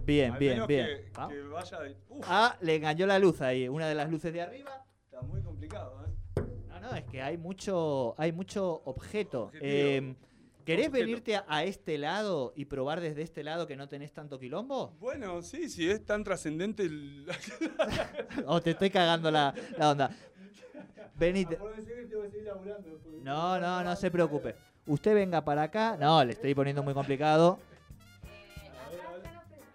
Bien, 0.07 0.33
Al 0.33 0.39
bien, 0.39 0.53
menos 0.55 0.69
bien. 0.69 0.87
Que, 0.87 1.11
Vamos. 1.13 1.33
que 1.35 1.41
vaya 1.43 1.81
de- 1.81 1.97
Uf, 2.09 2.25
Ah, 2.29 2.57
le 2.61 2.77
engañó 2.77 3.07
la 3.07 3.19
luz 3.19 3.41
ahí. 3.43 3.69
Una 3.69 3.89
de 3.89 3.97
las 3.97 4.09
luces 4.09 4.33
de 4.33 4.41
arriba. 4.41 4.87
está 5.05 5.21
muy 5.23 5.43
complicado, 5.43 6.05
¿eh? 6.07 6.43
No, 6.69 6.81
no, 6.81 6.95
es 6.95 7.05
que 7.07 7.21
hay 7.21 7.37
mucho, 7.37 8.15
hay 8.17 8.31
mucho 8.31 8.81
objeto. 8.85 9.45
Objetivo. 9.47 9.67
Eh, 9.69 10.15
¿Querés 10.65 10.89
Objeto. 10.89 11.05
venirte 11.05 11.35
a, 11.37 11.45
a 11.49 11.65
este 11.65 11.99
lado 11.99 12.53
y 12.55 12.67
probar 12.67 13.01
desde 13.01 13.23
este 13.23 13.43
lado 13.43 13.67
que 13.67 13.75
no 13.75 13.89
tenés 13.89 14.13
tanto 14.13 14.39
quilombo? 14.39 14.95
Bueno, 15.01 15.43
sí, 15.43 15.69
sí, 15.69 15.91
es 15.91 16.05
tan 16.07 16.23
trascendente 16.23 16.85
el. 16.85 17.27
¿O 18.47 18.61
te 18.61 18.71
estoy 18.71 18.91
cagando 18.91 19.31
la, 19.33 19.53
la 19.77 19.91
onda? 19.91 20.11
Laburando 22.45 22.91
después. 22.91 23.23
No, 23.23 23.59
no, 23.59 23.83
no 23.83 23.97
se 23.97 24.11
preocupe. 24.11 24.55
Usted 24.87 25.15
venga 25.15 25.45
para 25.45 25.65
acá. 25.65 25.97
No, 25.99 26.25
le 26.25 26.33
estoy 26.33 26.55
poniendo 26.55 26.83
muy 26.83 26.95
complicado. 26.95 27.59
Eh, 28.25 28.69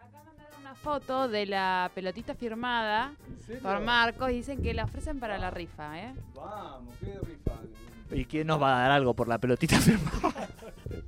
acá, 0.02 0.24
mandaron 0.26 0.62
una 0.62 0.76
foto 0.76 1.28
de 1.28 1.46
la 1.46 1.92
pelotita 1.94 2.34
firmada 2.34 3.13
por 3.62 3.80
Marcos 3.82 4.32
y 4.32 4.36
dicen 4.36 4.62
que 4.62 4.74
la 4.74 4.86
ofrecen 4.86 5.20
para 5.20 5.38
la 5.38 5.52
rifa, 5.52 6.00
¿eh? 6.00 6.13
Vamos, 6.34 6.96
qué 7.00 7.20
rifa. 7.22 7.52
¿Y 8.12 8.26
quién 8.26 8.48
nos 8.48 8.62
va 8.62 8.78
a 8.78 8.82
dar 8.82 8.92
algo 8.92 9.13
por 9.13 9.28
la 9.28 9.38
pelotita 9.38 9.78
firmada? 9.80 10.48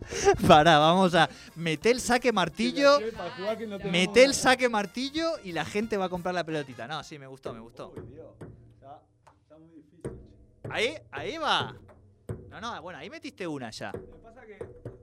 Pará, 0.47 0.77
vamos 0.77 1.13
a 1.15 1.29
meter 1.55 1.93
el 1.93 2.01
saque 2.01 2.31
martillo. 2.31 2.99
Para 3.15 3.31
jugar 3.31 3.57
que 3.57 3.67
no 3.67 3.77
tenemos 3.77 3.91
Mete 3.91 4.23
el 4.23 4.33
saque 4.33 4.69
martillo 4.69 5.39
y 5.43 5.51
la 5.51 5.65
gente 5.65 5.97
va 5.97 6.05
a 6.05 6.09
comprar 6.09 6.33
la 6.35 6.43
pelotita. 6.43 6.87
No, 6.87 7.03
sí, 7.03 7.19
me 7.19 7.27
gustó, 7.27 7.53
me 7.53 7.59
gustó. 7.59 7.93
Ahí, 10.75 10.93
ahí 11.09 11.37
va. 11.37 11.73
No, 12.49 12.59
no, 12.59 12.81
bueno, 12.81 12.99
ahí 12.99 13.09
metiste 13.09 13.47
una 13.47 13.69
ya. 13.69 13.93
Lo 13.93 14.11
que 14.11 14.17
pasa 14.17 14.45
que 14.45 14.55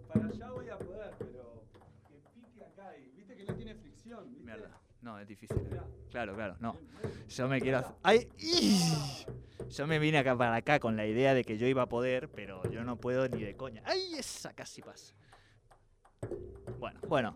para 0.06 0.26
allá 0.26 0.50
voy 0.50 0.68
a 0.68 0.76
poder, 0.76 1.14
pero 1.18 1.64
que 2.06 2.20
pique 2.34 2.62
acá 2.62 2.94
y 2.98 3.08
viste 3.16 3.34
que 3.34 3.44
no 3.46 3.54
tiene 3.54 3.74
fricción, 3.76 4.28
¿viste? 4.28 4.44
Mierda. 4.44 4.78
No, 5.00 5.18
es 5.18 5.26
difícil. 5.26 5.56
eh. 5.56 5.80
Claro, 6.10 6.34
claro, 6.34 6.56
no. 6.60 6.76
Yo 7.26 7.48
me 7.48 7.58
quiero. 7.58 7.96
¡Ay! 8.02 8.28
Yo 9.70 9.86
me 9.86 9.98
vine 9.98 10.18
acá 10.18 10.36
para 10.36 10.56
acá 10.56 10.78
con 10.78 10.94
la 10.94 11.06
idea 11.06 11.32
de 11.32 11.42
que 11.42 11.56
yo 11.56 11.66
iba 11.66 11.80
a 11.80 11.88
poder, 11.88 12.28
pero 12.28 12.62
yo 12.70 12.84
no 12.84 12.96
puedo 12.96 13.26
ni 13.28 13.42
de 13.42 13.56
coña. 13.56 13.80
¡Ay! 13.86 14.12
Esa 14.18 14.52
casi 14.52 14.82
pasa. 14.82 15.14
Bueno, 16.78 17.00
bueno. 17.08 17.34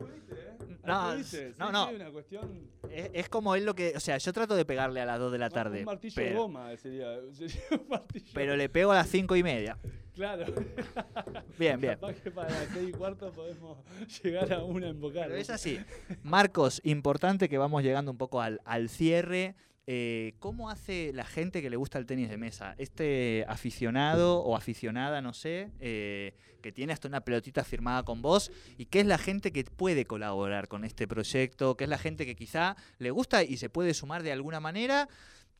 No, 0.86 1.12
¿Pudiste? 1.12 1.54
no, 1.58 1.72
no. 1.72 1.90
una 1.90 2.10
cuestión... 2.10 2.70
Es, 2.90 3.10
es 3.12 3.28
como 3.28 3.54
él 3.54 3.64
lo 3.64 3.74
que... 3.74 3.92
O 3.96 4.00
sea, 4.00 4.18
yo 4.18 4.32
trato 4.32 4.54
de 4.54 4.64
pegarle 4.64 5.00
a 5.00 5.06
las 5.06 5.18
2 5.18 5.32
de 5.32 5.38
la 5.38 5.50
tarde. 5.50 5.80
Un 5.80 5.84
martillo 5.86 6.14
de 6.14 6.28
pero, 6.28 6.42
goma 6.42 6.76
sería, 6.76 7.06
sería 7.32 7.60
un 7.72 7.88
martillo. 7.88 8.30
pero 8.32 8.56
le 8.56 8.68
pego 8.68 8.92
a 8.92 8.96
las 8.96 9.08
5 9.08 9.36
y 9.36 9.42
media. 9.42 9.78
Claro. 10.14 10.46
Bien, 11.58 11.78
bien. 11.78 11.94
Capaz 11.94 12.14
que 12.14 12.30
para 12.30 12.48
las 12.48 12.68
seis 12.72 12.88
y 12.88 12.92
cuarto 12.92 13.30
podemos 13.32 13.76
llegar 14.22 14.50
a 14.50 14.64
una 14.64 14.88
embocar. 14.88 15.28
Pero 15.28 15.36
es 15.38 15.50
así. 15.50 15.78
Marcos, 16.22 16.80
importante 16.84 17.50
que 17.50 17.58
vamos 17.58 17.82
llegando 17.82 18.10
un 18.12 18.16
poco 18.16 18.40
al, 18.40 18.62
al 18.64 18.88
cierre. 18.88 19.54
Eh, 19.86 20.34
¿cómo 20.40 20.68
hace 20.68 21.12
la 21.14 21.24
gente 21.24 21.62
que 21.62 21.70
le 21.70 21.76
gusta 21.76 21.98
el 21.98 22.06
tenis 22.06 22.28
de 22.28 22.36
mesa? 22.36 22.74
Este 22.76 23.44
aficionado 23.48 24.40
o 24.40 24.56
aficionada, 24.56 25.22
no 25.22 25.32
sé, 25.32 25.70
eh, 25.78 26.34
que 26.60 26.72
tiene 26.72 26.92
hasta 26.92 27.06
una 27.06 27.20
pelotita 27.20 27.62
firmada 27.62 28.02
con 28.02 28.20
vos, 28.20 28.50
y 28.76 28.86
qué 28.86 29.00
es 29.00 29.06
la 29.06 29.18
gente 29.18 29.52
que 29.52 29.62
puede 29.64 30.04
colaborar 30.04 30.66
con 30.66 30.84
este 30.84 31.06
proyecto, 31.06 31.76
qué 31.76 31.84
es 31.84 31.90
la 31.90 31.98
gente 31.98 32.26
que 32.26 32.34
quizá 32.34 32.76
le 32.98 33.10
gusta 33.10 33.44
y 33.44 33.58
se 33.58 33.70
puede 33.70 33.94
sumar 33.94 34.24
de 34.24 34.32
alguna 34.32 34.58
manera 34.58 35.08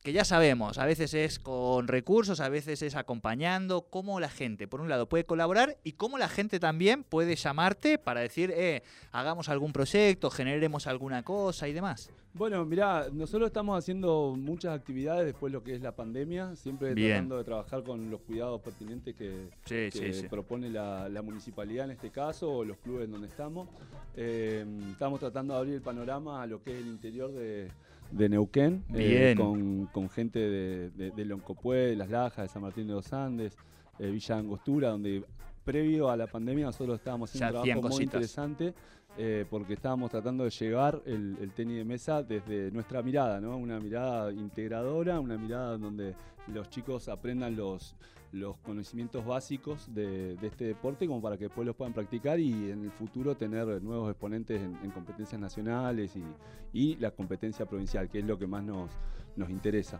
que 0.03 0.13
ya 0.13 0.23
sabemos, 0.23 0.77
a 0.77 0.85
veces 0.85 1.13
es 1.13 1.39
con 1.39 1.87
recursos, 1.87 2.39
a 2.39 2.49
veces 2.49 2.81
es 2.81 2.95
acompañando, 2.95 3.87
cómo 3.89 4.19
la 4.19 4.29
gente, 4.29 4.67
por 4.67 4.79
un 4.79 4.89
lado, 4.89 5.09
puede 5.09 5.25
colaborar 5.25 5.77
y 5.83 5.93
cómo 5.93 6.17
la 6.17 6.29
gente 6.29 6.59
también 6.59 7.03
puede 7.03 7.35
llamarte 7.35 7.97
para 7.97 8.21
decir, 8.21 8.51
eh, 8.55 8.83
hagamos 9.11 9.49
algún 9.49 9.73
proyecto, 9.73 10.29
generemos 10.29 10.87
alguna 10.87 11.23
cosa 11.23 11.67
y 11.67 11.73
demás. 11.73 12.09
Bueno, 12.33 12.63
mirá, 12.65 13.07
nosotros 13.11 13.47
estamos 13.47 13.77
haciendo 13.79 14.35
muchas 14.37 14.77
actividades 14.77 15.25
después 15.25 15.51
de 15.51 15.57
lo 15.57 15.63
que 15.63 15.73
es 15.73 15.81
la 15.81 15.95
pandemia, 15.95 16.55
siempre 16.55 16.93
Bien. 16.93 17.09
tratando 17.09 17.37
de 17.37 17.43
trabajar 17.43 17.83
con 17.83 18.11
los 18.11 18.21
cuidados 18.21 18.61
pertinentes 18.61 19.15
que, 19.15 19.49
Sí, 19.65 19.89
que 19.99 20.27
propone 20.29 20.69
la, 20.69 21.09
la 21.09 21.23
municipalidad 21.23 21.85
en 21.85 21.91
este 21.91 22.11
caso 22.11 22.51
o 22.51 22.63
los 22.63 22.77
clubes 22.77 23.05
en 23.05 23.11
donde 23.11 23.27
estamos. 23.27 23.67
Eh, 24.15 24.63
estamos 24.91 25.19
tratando 25.19 25.55
de 25.55 25.59
abrir 25.59 25.73
el 25.75 25.81
panorama 25.81 26.43
a 26.43 26.45
lo 26.45 26.61
que 26.61 26.73
es 26.73 26.77
el 26.77 26.87
interior 26.87 27.31
de, 27.31 27.71
de 28.11 28.29
Neuquén, 28.29 28.83
eh, 28.93 29.33
con, 29.37 29.87
con 29.87 30.09
gente 30.09 30.39
de, 30.39 30.89
de, 30.91 31.11
de 31.11 31.25
Loncopué, 31.25 31.77
de 31.87 31.95
Las 31.95 32.09
Lajas, 32.09 32.43
de 32.45 32.47
San 32.47 32.61
Martín 32.61 32.87
de 32.87 32.93
los 32.93 33.11
Andes, 33.13 33.57
eh, 33.99 34.09
Villa 34.09 34.37
Angostura, 34.37 34.89
donde 34.89 35.23
previo 35.63 36.09
a 36.09 36.15
la 36.15 36.27
pandemia 36.27 36.65
nosotros 36.65 36.97
estábamos 36.97 37.29
haciendo 37.29 37.55
Ya 37.55 37.59
un 37.59 37.81
trabajo 37.81 37.95
muy 37.95 38.03
interesante 38.03 38.73
eh, 39.17 39.45
porque 39.49 39.73
estábamos 39.73 40.11
tratando 40.11 40.43
de 40.43 40.51
llevar 40.51 41.01
el, 41.05 41.51
tenis 41.55 41.77
de 41.77 41.85
mesa 41.85 42.21
desde 42.21 42.69
nuestra 42.71 43.01
mirada, 43.01 43.41
¿no? 43.41 43.57
Una 43.57 43.79
mirada 43.79 44.31
integradora, 44.31 45.19
una 45.19 45.37
mirada 45.37 45.77
donde 45.77 46.15
los 46.47 46.69
chicos 46.69 47.09
aprendan 47.09 47.55
los, 47.55 47.95
los 48.31 48.57
conocimientos 48.57 49.25
básicos 49.25 49.91
de, 49.93 50.35
de 50.35 50.47
este 50.47 50.65
deporte 50.65 51.07
como 51.07 51.21
para 51.21 51.35
que 51.35 51.45
después 51.45 51.65
los 51.65 51.75
puedan 51.75 51.93
practicar 51.93 52.39
y 52.39 52.69
en 52.69 52.83
el 52.83 52.91
futuro 52.91 53.35
tener 53.35 53.81
nuevos 53.81 54.11
exponentes 54.11 54.61
en, 54.61 54.77
en 54.83 54.91
competencias 54.91 55.41
nacionales 55.41 56.15
y, 56.15 56.23
y 56.71 56.95
la 56.97 57.11
competencia 57.11 57.65
provincial, 57.65 58.09
que 58.09 58.19
es 58.19 58.25
lo 58.25 58.37
que 58.37 58.45
más 58.45 58.63
nos, 58.63 58.91
nos 59.35 59.49
interesa. 59.49 59.99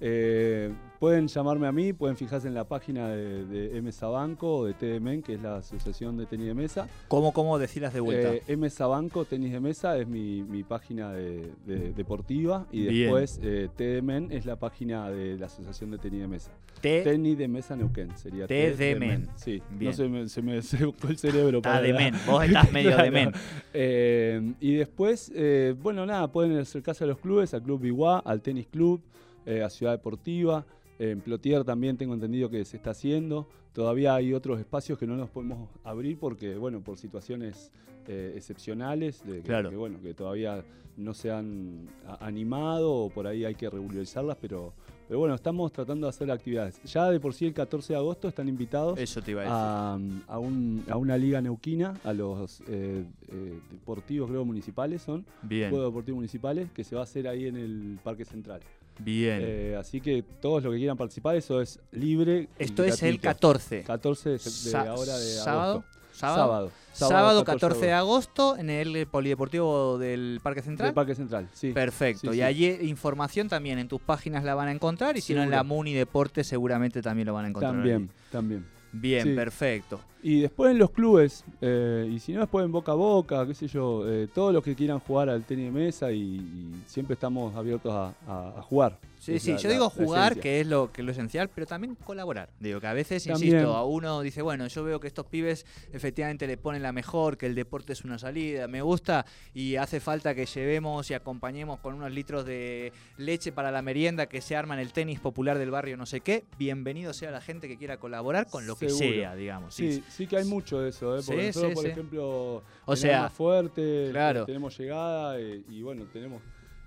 Eh, 0.00 0.70
pueden 1.00 1.26
llamarme 1.28 1.66
a 1.66 1.72
mí, 1.72 1.92
pueden 1.92 2.16
fijarse 2.16 2.48
en 2.48 2.54
la 2.54 2.64
página 2.64 3.08
de, 3.08 3.44
de 3.46 3.78
M 3.78 3.90
Sabanco 3.92 4.58
o 4.58 4.64
de 4.66 4.74
TDMEN, 4.74 5.22
que 5.22 5.34
es 5.34 5.42
la 5.42 5.56
Asociación 5.56 6.16
de 6.18 6.26
Tenis 6.26 6.46
de 6.48 6.54
Mesa. 6.54 6.88
¿Cómo, 7.08 7.32
cómo 7.32 7.58
decirlas 7.58 7.94
de 7.94 8.00
vuelta? 8.00 8.34
Eh, 8.34 8.42
M 8.48 8.68
Sabanco 8.70 9.24
Tenis 9.24 9.52
de 9.52 9.60
Mesa 9.60 9.96
es 9.98 10.06
mi, 10.06 10.42
mi 10.42 10.62
página 10.64 11.12
de, 11.12 11.50
de- 11.66 11.92
deportiva 11.92 12.66
y 12.72 12.86
Bien. 12.86 12.94
después 13.04 13.40
eh, 13.42 13.68
TDMEN 13.74 14.32
es 14.32 14.44
la 14.46 14.56
página 14.56 15.10
de 15.10 15.38
la 15.38 15.46
Asociación 15.46 15.90
de 15.90 15.98
Tenis 15.98 16.20
de 16.20 16.28
Mesa. 16.28 16.50
T 16.80 17.00
Tenis 17.02 17.38
de 17.38 17.48
Mesa 17.48 17.74
Neuquén 17.74 18.14
sería 18.18 18.46
TDMEN. 18.46 19.28
Sí, 19.36 19.62
Bien. 19.70 19.90
no 19.92 19.96
se 19.96 20.08
me, 20.08 20.28
se 20.28 20.42
me 20.42 20.60
secó 20.62 21.08
el 21.08 21.16
cerebro. 21.18 21.58
está 21.58 21.80
de 21.80 21.92
men, 21.94 22.14
vos 22.26 22.44
estás 22.44 22.70
medio 22.70 22.90
de 22.90 22.96
Claro. 22.96 23.12
men. 23.12 23.32
Eh, 23.72 24.52
y 24.60 24.74
después, 24.74 25.32
eh, 25.34 25.74
bueno, 25.82 26.04
nada, 26.04 26.30
pueden 26.30 26.58
acercarse 26.58 27.04
a 27.04 27.06
los 27.06 27.18
clubes, 27.18 27.54
al 27.54 27.62
Club 27.62 27.80
Biguá, 27.80 28.18
al 28.18 28.42
Tenis 28.42 28.66
Club, 28.66 29.00
eh, 29.46 29.62
a 29.62 29.70
Ciudad 29.70 29.92
Deportiva. 29.92 30.66
eh, 30.98 31.10
en 31.10 31.20
Plotier 31.20 31.62
también 31.64 31.96
tengo 31.96 32.14
entendido 32.14 32.48
que 32.50 32.64
se 32.64 32.76
está 32.78 32.90
haciendo. 32.90 33.46
Todavía 33.74 34.14
hay 34.14 34.32
otros 34.32 34.58
espacios 34.58 34.98
que 34.98 35.06
no 35.06 35.14
nos 35.16 35.28
podemos 35.28 35.68
abrir 35.84 36.18
porque, 36.18 36.56
bueno, 36.56 36.80
por 36.80 36.96
situaciones 36.98 37.70
eh, 38.08 38.32
excepcionales, 38.36 39.22
de 39.26 39.36
que, 39.36 39.42
Claro. 39.42 39.68
que, 39.70 39.76
bueno, 39.76 40.00
que 40.00 40.14
todavía 40.14 40.64
no 40.96 41.12
se 41.12 41.30
han 41.30 41.86
animado 42.20 42.90
o 42.92 43.10
por 43.10 43.26
ahí 43.26 43.44
hay 43.44 43.54
que 43.54 43.68
regularizarlas, 43.68 44.38
pero, 44.40 44.72
pero 45.06 45.18
bueno, 45.18 45.34
estamos 45.34 45.70
tratando 45.72 46.06
de 46.06 46.10
hacer 46.10 46.30
actividades. 46.30 46.80
Ya 46.84 47.10
de 47.10 47.20
por 47.20 47.34
sí 47.34 47.44
el 47.46 47.52
14 47.52 47.92
de 47.92 47.98
agosto 47.98 48.28
están 48.28 48.48
invitados 48.48 48.98
Eso 48.98 49.20
te 49.20 49.32
iba 49.32 49.42
a 49.42 49.44
decir. 49.44 50.24
a, 50.28 50.34
a 50.34 50.38
un- 50.38 50.82
a 50.88 50.96
una 50.96 51.18
liga 51.18 51.42
neuquina, 51.42 51.94
a 52.04 52.12
los 52.14 52.60
eh, 52.68 53.04
eh, 53.28 53.58
deportivos 53.72 54.30
creo 54.30 54.44
municipales 54.46 55.02
son, 55.02 55.26
Bien, 55.42 55.68
juegos 55.70 55.88
deportivos 55.90 56.16
municipales, 56.16 56.70
que 56.72 56.84
se 56.84 56.94
va 56.94 57.02
a 57.02 57.04
hacer 57.04 57.28
ahí 57.28 57.46
en 57.46 57.56
el 57.56 57.98
Parque 58.02 58.24
Central. 58.24 58.60
Bien. 58.98 59.38
Eh, 59.42 59.76
así 59.78 60.00
que 60.00 60.22
todos 60.40 60.62
los 60.62 60.72
que 60.72 60.78
quieran 60.78 60.96
participar, 60.96 61.36
eso 61.36 61.60
es 61.60 61.80
libre. 61.92 62.48
Esto 62.58 62.84
es 62.84 63.02
el 63.02 63.18
gratuito. 63.18 63.52
14. 63.58 63.82
14 63.82 64.30
de, 64.30 64.38
se- 64.38 64.50
de 64.50 64.70
Sa- 64.70 64.90
ahora 64.90 65.16
de 65.18 65.24
¿Sábado? 65.34 65.70
agosto. 65.72 65.90
¿Sábado? 66.12 66.38
Sábado. 66.42 66.70
Sábado 66.92 67.44
14 67.44 67.86
de 67.86 67.92
agosto 67.92 68.56
en 68.56 68.70
el 68.70 69.06
Polideportivo 69.06 69.98
del 69.98 70.40
Parque 70.42 70.62
Central. 70.62 70.88
Del 70.88 70.94
Parque 70.94 71.14
Central, 71.14 71.48
sí. 71.52 71.72
Perfecto. 71.72 72.20
Sí, 72.32 72.38
y 72.38 72.40
sí. 72.40 72.42
allí 72.42 72.66
información 72.88 73.48
también 73.50 73.78
en 73.78 73.86
tus 73.86 74.00
páginas 74.00 74.42
la 74.42 74.54
van 74.54 74.68
a 74.68 74.72
encontrar 74.72 75.14
y 75.18 75.20
si 75.20 75.34
no 75.34 75.42
en 75.42 75.50
la 75.50 75.62
Muni 75.62 75.92
Deportes 75.92 76.46
seguramente 76.46 77.02
también 77.02 77.26
lo 77.26 77.34
van 77.34 77.44
a 77.44 77.48
encontrar. 77.48 77.72
También, 77.74 77.96
allí. 77.96 78.30
también. 78.32 78.66
Bien, 78.92 79.24
Sí. 79.24 79.34
perfecto. 79.34 80.00
Y 80.22 80.40
después 80.40 80.72
en 80.72 80.78
los 80.78 80.90
clubes, 80.90 81.44
eh, 81.60 82.08
y 82.10 82.18
si 82.18 82.32
no 82.32 82.40
después 82.40 82.64
en 82.64 82.72
boca 82.72 82.92
a 82.92 82.94
boca, 82.96 83.46
qué 83.46 83.54
sé 83.54 83.68
yo, 83.68 84.10
eh, 84.10 84.26
todos 84.34 84.52
los 84.52 84.62
que 84.64 84.74
quieran 84.74 84.98
jugar 84.98 85.28
al 85.28 85.44
tenis 85.44 85.66
de 85.66 85.70
mesa 85.70 86.10
y, 86.10 86.18
y 86.36 86.82
siempre 86.86 87.14
estamos 87.14 87.54
abiertos 87.54 87.92
a, 87.92 88.14
a- 88.26 88.58
a 88.58 88.62
jugar. 88.62 88.98
Sí, 89.20 89.38
sí, 89.38 89.52
la- 89.52 89.56
yo 89.58 89.68
la- 89.68 89.74
digo 89.74 89.90
jugar, 89.90 90.38
que 90.38 90.60
es 90.60 90.66
lo 90.66 90.92
que 90.92 91.00
es 91.02 91.04
lo 91.04 91.12
esencial, 91.12 91.48
pero 91.52 91.66
también 91.66 91.94
colaborar. 91.96 92.48
Digo 92.60 92.80
que 92.80 92.86
a 92.86 92.92
veces, 92.92 93.24
También. 93.24 93.54
insisto, 93.54 93.74
a 93.76 93.84
uno 93.84 94.20
dice, 94.20 94.42
bueno, 94.42 94.66
yo 94.66 94.84
veo 94.84 95.00
que 95.00 95.06
estos 95.06 95.26
pibes 95.26 95.64
efectivamente 95.92 96.46
le 96.46 96.56
ponen 96.56 96.82
la 96.82 96.92
mejor, 96.92 97.36
que 97.36 97.46
el 97.46 97.54
deporte 97.54 97.92
es 97.92 98.04
una 98.04 98.18
salida, 98.18 98.66
me 98.68 98.82
gusta 98.82 99.26
y 99.54 99.76
hace 99.76 100.00
falta 100.00 100.34
que 100.34 100.46
llevemos 100.46 101.10
y 101.10 101.14
acompañemos 101.14 101.78
con 101.80 101.94
unos 101.94 102.10
litros 102.12 102.44
de 102.44 102.92
leche 103.16 103.52
para 103.52 103.70
la 103.70 103.82
merienda 103.82 104.26
que 104.26 104.40
se 104.40 104.54
arma 104.56 104.74
en 104.74 104.80
el 104.80 104.92
tenis 104.92 105.18
popular 105.20 105.58
del 105.58 105.70
barrio, 105.70 105.96
no 105.96 106.06
sé 106.06 106.20
qué. 106.20 106.44
Bienvenido 106.58 107.12
sea 107.12 107.30
la 107.30 107.40
gente 107.40 107.68
que 107.68 107.76
quiera 107.76 107.98
colaborar 107.98 108.46
con 108.48 108.66
lo 108.66 108.76
que 108.76 108.90
sea, 108.90 109.34
digamos. 109.34 109.74
Sí, 109.74 109.92
Sí, 109.92 110.02
sí 110.08 110.26
que 110.26 110.36
hay 110.36 110.44
mucho 110.44 110.80
de 110.80 110.90
eso, 110.90 111.16
¿eh? 111.16 111.20
porque 111.26 111.40
Sí, 111.40 111.46
nosotros, 111.48 111.70
sí, 111.70 111.74
por 111.74 111.84
sí. 111.84 111.90
ejemplo, 111.90 112.62
O 112.84 112.96
sea, 112.96 113.22
más 113.22 113.32
fuerte, 113.32 114.08
claro. 114.12 114.44
tenemos 114.46 114.78
llegada 114.78 115.38
eh, 115.38 115.62
y 115.68 115.82
bueno, 115.82 116.04
tenemos 116.12 116.42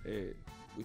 eh, 0.05 0.35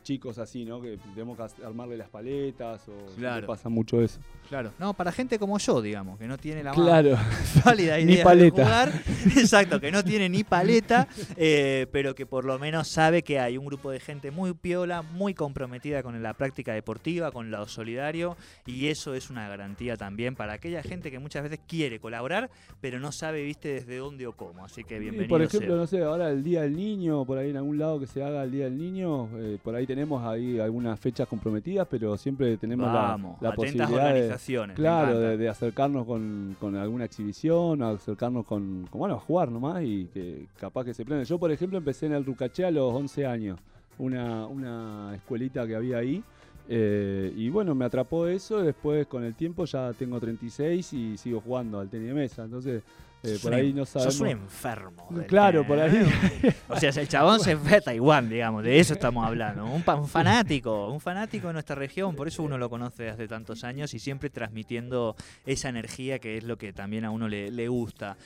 chicos 0.03 0.39
así, 0.39 0.65
¿no? 0.65 0.81
Que 0.81 0.99
tenemos 1.15 1.37
que 1.37 1.65
armarle 1.65 1.97
las 1.97 2.09
paletas 2.09 2.83
o 2.89 3.15
Claro. 3.17 3.47
pasa 3.47 3.69
mucho 3.69 4.01
eso. 4.03 4.19
claro. 4.49 4.73
No, 4.79 4.95
para 4.95 5.13
gente 5.13 5.39
como 5.39 5.59
yo, 5.59 5.81
digamos, 5.81 6.19
que 6.19 6.27
no 6.27 6.37
tiene 6.39 6.63
la 6.63 6.73
más 6.73 6.79
Claro. 6.85 7.17
válida 7.65 7.97
Ni 7.99 8.03
idea 8.05 8.17
de 8.19 8.23
paleta. 8.25 8.65
jugar. 8.65 8.93
Exacto, 9.37 9.81
que 9.81 9.91
no 9.93 10.05
tiene 10.05 10.29
ni 10.29 10.45
paleta, 10.45 11.09
eh, 11.37 11.87
pero 11.93 12.15
que 12.15 12.27
por 12.27 12.45
lo 12.45 12.59
menos 12.59 12.89
sabe 12.89 13.23
que 13.23 13.39
hay 13.39 13.57
un 13.59 13.67
grupo 13.67 13.91
de 13.91 14.01
gente 14.01 14.31
muy 14.31 14.53
piola, 14.55 15.03
muy 15.03 15.35
comprometida 15.35 16.03
con 16.03 16.23
la 16.23 16.35
práctica 16.35 16.73
deportiva, 16.75 17.31
con 17.33 17.51
lo 17.51 17.67
solidario, 17.69 18.37
y 18.67 18.89
eso 18.89 19.15
es 19.15 19.31
una 19.31 19.49
garantía 19.49 19.97
también 19.97 20.35
para 20.35 20.55
aquella 20.55 20.83
gente 20.83 21.11
que 21.11 21.19
muchas 21.19 21.43
veces 21.43 21.61
quiere 21.67 21.99
colaborar, 22.01 22.51
pero 22.81 22.99
no 23.01 23.13
sabe, 23.13 23.43
viste, 23.43 23.69
desde 23.75 23.97
dónde 23.99 24.27
o 24.27 24.33
cómo. 24.33 24.65
Así 24.65 24.85
que 24.85 24.97
Y 24.97 25.01
bienvenido. 25.01 25.29
por 25.29 25.43
ejemplo, 25.43 25.69
sea. 25.71 25.77
no 25.77 25.87
sé, 25.87 26.03
ahora 26.03 26.31
el 26.31 26.43
Día 26.43 26.63
del 26.63 26.77
Niño, 26.77 27.25
por 27.25 27.39
ahí 27.39 27.51
en 27.51 27.57
algún 27.57 27.79
lado 27.79 27.99
que 28.01 28.07
se 28.07 28.23
haga 28.23 28.43
el 28.45 28.51
Día 28.51 28.65
del 28.65 28.77
Niño, 28.79 29.29
eh, 29.39 29.59
por 29.63 29.75
ahí 29.75 29.84
tenemos 29.87 30.23
ahí 30.25 30.59
algunas 30.59 30.99
fechas 31.01 31.27
comprometidas, 31.29 31.87
pero 31.91 32.17
siempre 32.17 32.57
tenemos 32.57 32.87
la- 32.87 32.93
Vamos, 32.93 33.41
la, 33.43 33.55
posibilidad 33.55 33.89
de, 33.89 33.95
organizaciones. 33.95 34.77
me 34.79 34.83
claro, 34.83 35.19
de, 35.19 35.37
de 35.37 35.49
acercarnos 35.49 36.07
con, 36.07 36.57
con 36.61 36.77
alguna 36.77 37.05
exhibición, 37.05 37.83
acercarnos 37.83 38.45
con, 38.47 38.87
con, 38.91 38.99
bueno, 39.01 39.15
a 39.17 39.19
jugar 39.21 39.51
nomás 39.51 39.83
y 39.83 40.07
que 40.13 40.47
capaz 40.59 40.85
que 40.85 40.95
se 40.95 41.05
prende. 41.05 41.25
Yo, 41.25 41.39
por 41.39 41.51
ejemplo, 41.53 41.79
empecé 41.79 42.07
en 42.07 42.13
el 42.15 42.25
Rucaché 42.25 42.65
a 42.65 42.71
los 42.71 42.93
11 42.95 43.27
años, 43.27 43.59
una, 43.99 44.47
una 44.47 45.13
escuelita 45.15 45.67
que 45.67 45.75
había 45.77 45.99
ahí. 45.99 46.23
eh, 46.69 47.33
y 47.37 47.49
bueno, 47.51 47.75
me 47.75 47.85
atrapó 47.85 48.27
eso. 48.27 48.63
Después, 48.63 49.07
con 49.07 49.23
el 49.25 49.35
tiempo, 49.35 49.65
ya 49.67 49.93
tengo 49.93 50.19
36 50.19 50.93
y 50.95 51.17
sigo 51.19 51.41
jugando 51.41 51.79
al 51.81 51.89
tenis 51.89 52.09
de 52.09 52.15
mesa. 52.15 52.45
Entonces, 52.45 52.83
eh, 53.25 53.33
Sos 53.33 53.41
por 53.41 53.55
ahí 53.55 53.73
no 53.73 53.87
sabemos. 53.87 54.15
Sos 54.15 54.21
un 54.21 54.29
enfermo. 54.29 55.07
del 55.11 55.27
Claro, 55.27 55.67
por 55.67 55.79
ahí. 55.79 55.97
¿eh? 56.43 56.55
O 56.69 56.79
sea, 56.79 56.91
el 56.91 57.09
chabón 57.09 57.41
se 57.41 57.57
fue 57.57 57.79
a 57.79 57.81
Taiwán, 57.81 58.29
digamos, 58.29 58.63
de 58.63 58.79
eso 58.79 58.93
estamos 58.93 59.27
hablando. 59.27 59.65
Un, 59.65 59.83
fanático, 60.07 60.91
un 60.91 61.01
fanático 61.01 61.47
de 61.47 61.55
nuestra 61.55 61.75
región, 61.75 62.15
por 62.15 62.29
eso 62.29 62.43
uno 62.43 62.59
lo 62.59 62.69
conoce 62.69 63.05
desde 63.05 63.27
tantos 63.27 63.65
años 63.65 63.95
y 63.95 63.99
siempre 63.99 64.29
transmitiendo 64.29 65.17
esa 65.47 65.69
energía 65.71 66.19
que 66.19 66.37
es 66.37 66.45
lo 66.45 66.59
que 66.59 66.73
también 66.73 67.05
a 67.05 67.11
uno 67.11 67.29
le, 67.29 67.51
le 67.51 67.69
gusta. 67.69 68.17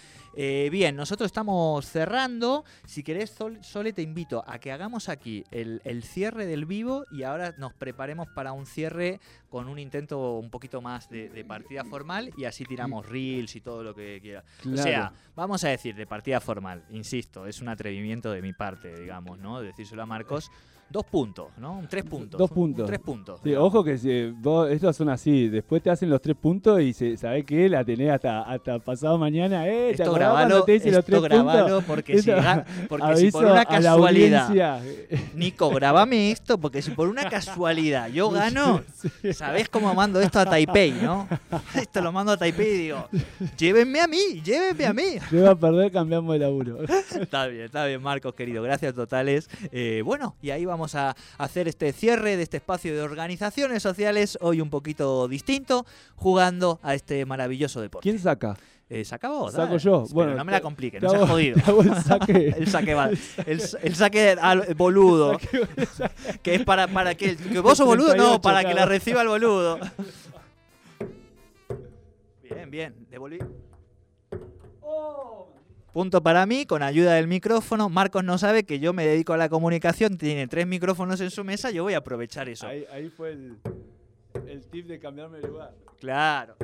Eh, 0.40 0.68
bien, 0.70 0.94
nosotros 0.94 1.27
estamos 1.27 1.85
cerrando. 1.85 2.64
Si 2.87 3.03
querés, 3.03 3.31
Sol- 3.31 3.59
Sole, 3.61 3.92
te 3.92 4.03
invito 4.03 4.44
a 4.46 4.61
que 4.61 4.70
hagamos 4.70 5.09
aquí 5.09 5.42
el, 5.51 5.81
el 5.85 6.05
cierre 6.05 6.46
del 6.46 6.64
vivo 6.64 7.05
y 7.11 7.24
ahora 7.24 7.57
nos 7.59 7.74
preparemos 7.74 8.29
para 8.29 8.53
un 8.53 8.64
cierre 8.64 9.18
con 9.51 9.66
un 9.66 9.81
intento 9.81 10.35
un 10.38 10.48
poquito 10.48 10.81
más 10.81 11.11
de, 11.11 11.29
de 11.29 11.44
partida 11.44 11.83
formal 11.85 12.31
y 12.38 12.44
así 12.44 12.64
tiramos 12.64 13.05
reels 13.09 13.57
y 13.57 13.61
todo 13.61 13.83
lo 13.83 13.96
que 13.96 14.20
quiera. 14.22 14.44
O 14.64 14.77
sea, 14.77 15.12
vamos 15.35 15.64
a 15.64 15.70
decir 15.70 15.96
de 15.96 16.07
partida 16.07 16.40
formal, 16.40 16.85
insisto, 16.90 17.44
es 17.48 17.61
un 17.61 17.68
atrevimiento 17.68 18.31
de 18.31 18.40
mi 18.40 18.53
parte, 18.53 18.94
digamos, 18.94 19.40
¿no? 19.40 19.61
Decírselo 19.61 20.03
a 20.03 20.07
Marcos. 20.07 20.53
Dos 20.90 21.05
puntos, 21.05 21.48
¿no? 21.59 21.83
Tres 21.90 22.05
puntos. 22.05 22.38
Dos 22.38 22.51
un- 22.51 22.55
puntos. 22.55 22.81
Un 22.83 22.87
tres 22.87 22.98
puntos. 23.01 23.40
Sí, 23.44 23.55
ojo 23.55 23.85
que 23.85 23.98
si 23.98 24.31
vos, 24.31 24.70
estos 24.70 24.96
son 24.96 25.11
así, 25.11 25.48
después 25.48 25.83
te 25.83 25.90
hacen 25.90 26.09
los 26.09 26.20
tres 26.22 26.35
puntos 26.35 26.81
y 26.81 26.94
se, 26.94 27.16
¿sabés 27.18 27.44
qué? 27.44 27.68
La 27.68 27.85
tenés 27.85 28.11
hasta, 28.11 28.40
hasta 28.42 28.79
pasado 28.79 29.18
mañana, 29.18 29.66
¿eh? 29.68 29.92
¿Te 29.94 30.03
Esto 30.03 30.12
grabalo, 30.14 30.64
te 30.64 30.77
hice 30.77 30.87
los 30.90 31.01
esto 31.01 31.11
tres 31.20 31.22
grabalo 31.24 31.64
puntos? 31.81 31.85
porque, 31.87 32.12
si, 32.22 32.31
Esto- 32.31 32.42
ga- 32.42 32.64
porque 32.88 33.16
si 33.16 33.31
por 33.31 33.44
una 33.44 33.64
casualidad. 33.66 34.81
Nico, 35.35 35.68
grabame 35.70 36.31
esto, 36.31 36.59
porque 36.59 36.81
si 36.81 36.90
por 36.92 37.09
una 37.09 37.29
casualidad 37.29 38.09
yo 38.09 38.31
gano. 38.38 38.83
¿sabés 39.35 39.68
cómo 39.68 39.92
mando 39.94 40.20
esto 40.20 40.40
a 40.40 40.46
Taipei, 40.46 40.92
no? 40.92 41.29
Esto 41.74 42.01
lo 42.01 42.12
mando 42.12 42.33
a 42.33 42.37
Taipei 42.37 42.66
y 42.68 42.79
digo, 42.79 43.09
llévenme 43.59 44.01
a 44.01 44.07
mí, 44.07 44.40
llévenme 44.44 44.87
a 44.87 44.92
mí. 44.92 45.03
Te 45.31 45.40
va 45.42 45.51
a 45.51 45.55
perder, 45.55 45.92
cambiamos 45.92 46.33
de 46.33 46.38
laburo. 46.40 46.79
Está 46.83 47.46
bien, 47.46 47.64
está 47.64 47.85
bien, 47.87 48.01
Marcos, 48.03 48.35
querido. 48.35 48.62
Gracias 48.62 48.94
totales. 48.94 49.48
Eh, 49.70 50.03
bueno, 50.05 50.35
y 50.40 50.51
ahí 50.51 50.64
vamos 50.64 50.77
a 50.94 51.14
hacer 51.38 51.68
este 51.68 51.92
cierre 51.92 52.36
de 52.36 52.42
este 52.42 52.58
espacio 52.58 52.94
de 52.94 53.02
organizaciones 53.02 53.82
sociales, 53.82 54.38
hoy 54.40 54.60
un 54.60 54.70
poquito 54.70 55.26
distinto, 55.28 55.84
jugando 56.16 56.78
a 56.82 56.94
este 56.94 57.24
maravilloso 57.26 57.80
deporte. 57.80 58.02
¿Quién 58.08 58.18
saca? 58.18 58.56
Eh, 58.90 59.04
¿Se 59.04 59.14
acabó? 59.14 59.50
Saco 59.50 59.66
Dale. 59.66 59.78
yo. 59.80 60.02
Pero 60.04 60.14
Bueno, 60.14 60.34
no 60.34 60.44
me 60.46 60.52
la 60.52 60.58
te- 60.58 60.62
complique, 60.62 60.98
te 60.98 61.04
no 61.04 61.10
seas 61.10 61.22
hago- 61.24 61.32
jodido. 61.32 61.56
te 61.62 61.70
hago 61.70 61.82
el 61.82 61.94
saque. 62.02 62.48
el 62.56 62.66
saque 62.68 62.94
va- 62.94 63.10
el, 63.46 63.62
el 63.82 63.94
saque 63.94 64.30
al 64.40 64.74
boludo. 64.74 65.38
Que 66.42 66.54
es 66.54 66.64
para, 66.64 66.88
para 66.88 67.14
que, 67.14 67.30
el- 67.30 67.36
que 67.36 67.60
vos 67.60 67.76
sos 67.76 67.86
boludo, 67.86 68.08
no, 68.16 68.40
38, 68.40 68.40
para 68.40 68.64
que 68.64 68.72
la 68.74 68.86
reciba 68.86 69.20
el 69.22 69.28
boludo. 69.28 69.78
Bien, 72.42 72.70
bien, 72.70 72.94
devolví. 73.10 73.38
Punto 75.92 76.22
para 76.22 76.46
mí, 76.46 76.66
con 76.66 76.83
ayuda 76.83 77.14
del 77.14 77.27
micrófono. 77.27 77.88
Marcos 77.88 78.22
no 78.22 78.38
sabe 78.38 78.64
que 78.64 78.79
yo 78.79 78.92
me 78.92 79.07
dedico 79.07 79.33
a 79.33 79.37
la 79.37 79.48
comunicación, 79.48 80.18
tiene 80.18 80.46
tres 80.46 80.66
micrófonos 80.66 81.20
en 81.20 81.31
su 81.31 81.44
mesa, 81.44 81.70
yo 81.70 81.83
voy 81.83 81.94
a 81.94 81.98
aprovechar 81.98 82.48
eso. 82.48 82.66
Ahí, 82.66 82.85
ahí 82.92 83.09
fue 83.09 83.33
el, 83.33 83.57
el 84.46 84.66
tip 84.66 84.87
de 84.87 84.98
cambiarme 84.98 85.38
de 85.38 85.48
lugar. 85.48 85.74
Claro. 85.98 86.57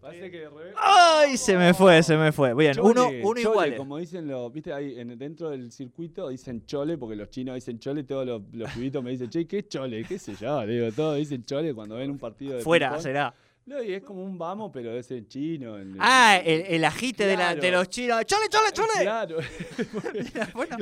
Parece 0.00 0.30
que 0.30 0.48
revés. 0.48 0.74
¡Ay! 0.76 1.36
Se 1.36 1.56
me 1.58 1.74
fue, 1.74 2.02
se 2.02 2.16
me 2.16 2.32
fue. 2.32 2.54
Bien, 2.54 2.78
uno, 2.80 3.04
Chole, 3.04 3.22
uno 3.22 3.40
igual. 3.40 3.76
Como 3.76 3.98
dicen 3.98 4.26
los, 4.26 4.50
viste, 4.50 4.72
ahí 4.72 4.98
en, 4.98 5.18
dentro 5.18 5.50
del 5.50 5.70
circuito 5.70 6.28
dicen 6.30 6.64
chole, 6.64 6.96
porque 6.96 7.16
los 7.16 7.28
chinos 7.28 7.54
dicen 7.54 7.78
chole, 7.78 8.04
todos 8.04 8.26
los, 8.26 8.42
los 8.52 8.70
pibitos 8.70 9.04
me 9.04 9.10
dicen, 9.10 9.28
che, 9.28 9.46
¿qué 9.46 9.58
es 9.58 9.68
chole? 9.68 10.04
¿Qué 10.04 10.18
sé 10.18 10.34
yo? 10.40 10.66
Digo, 10.66 10.90
todos 10.92 11.18
dicen 11.18 11.44
chole 11.44 11.74
cuando 11.74 11.96
ven 11.96 12.10
un 12.10 12.18
partido 12.18 12.56
de 12.56 12.62
Fuera, 12.62 12.98
será. 12.98 13.34
No, 13.70 13.80
y 13.80 13.94
es 13.94 14.02
como 14.02 14.24
un 14.24 14.36
vamos, 14.36 14.72
pero 14.74 14.90
es 14.96 15.08
en 15.12 15.28
chino. 15.28 15.78
en- 15.78 15.96
Ah, 16.00 16.38
el, 16.44 16.62
el 16.62 16.84
agite 16.84 17.24
de, 17.24 17.36
la- 17.36 17.54
de 17.54 17.60
Claro. 17.60 17.78
los 17.78 17.88
chinos. 17.88 18.24
¡Chole, 18.26 18.48
chole, 18.48 18.72
chole! 18.72 18.92
Claro, 19.02 19.36
bueno, 20.54 20.76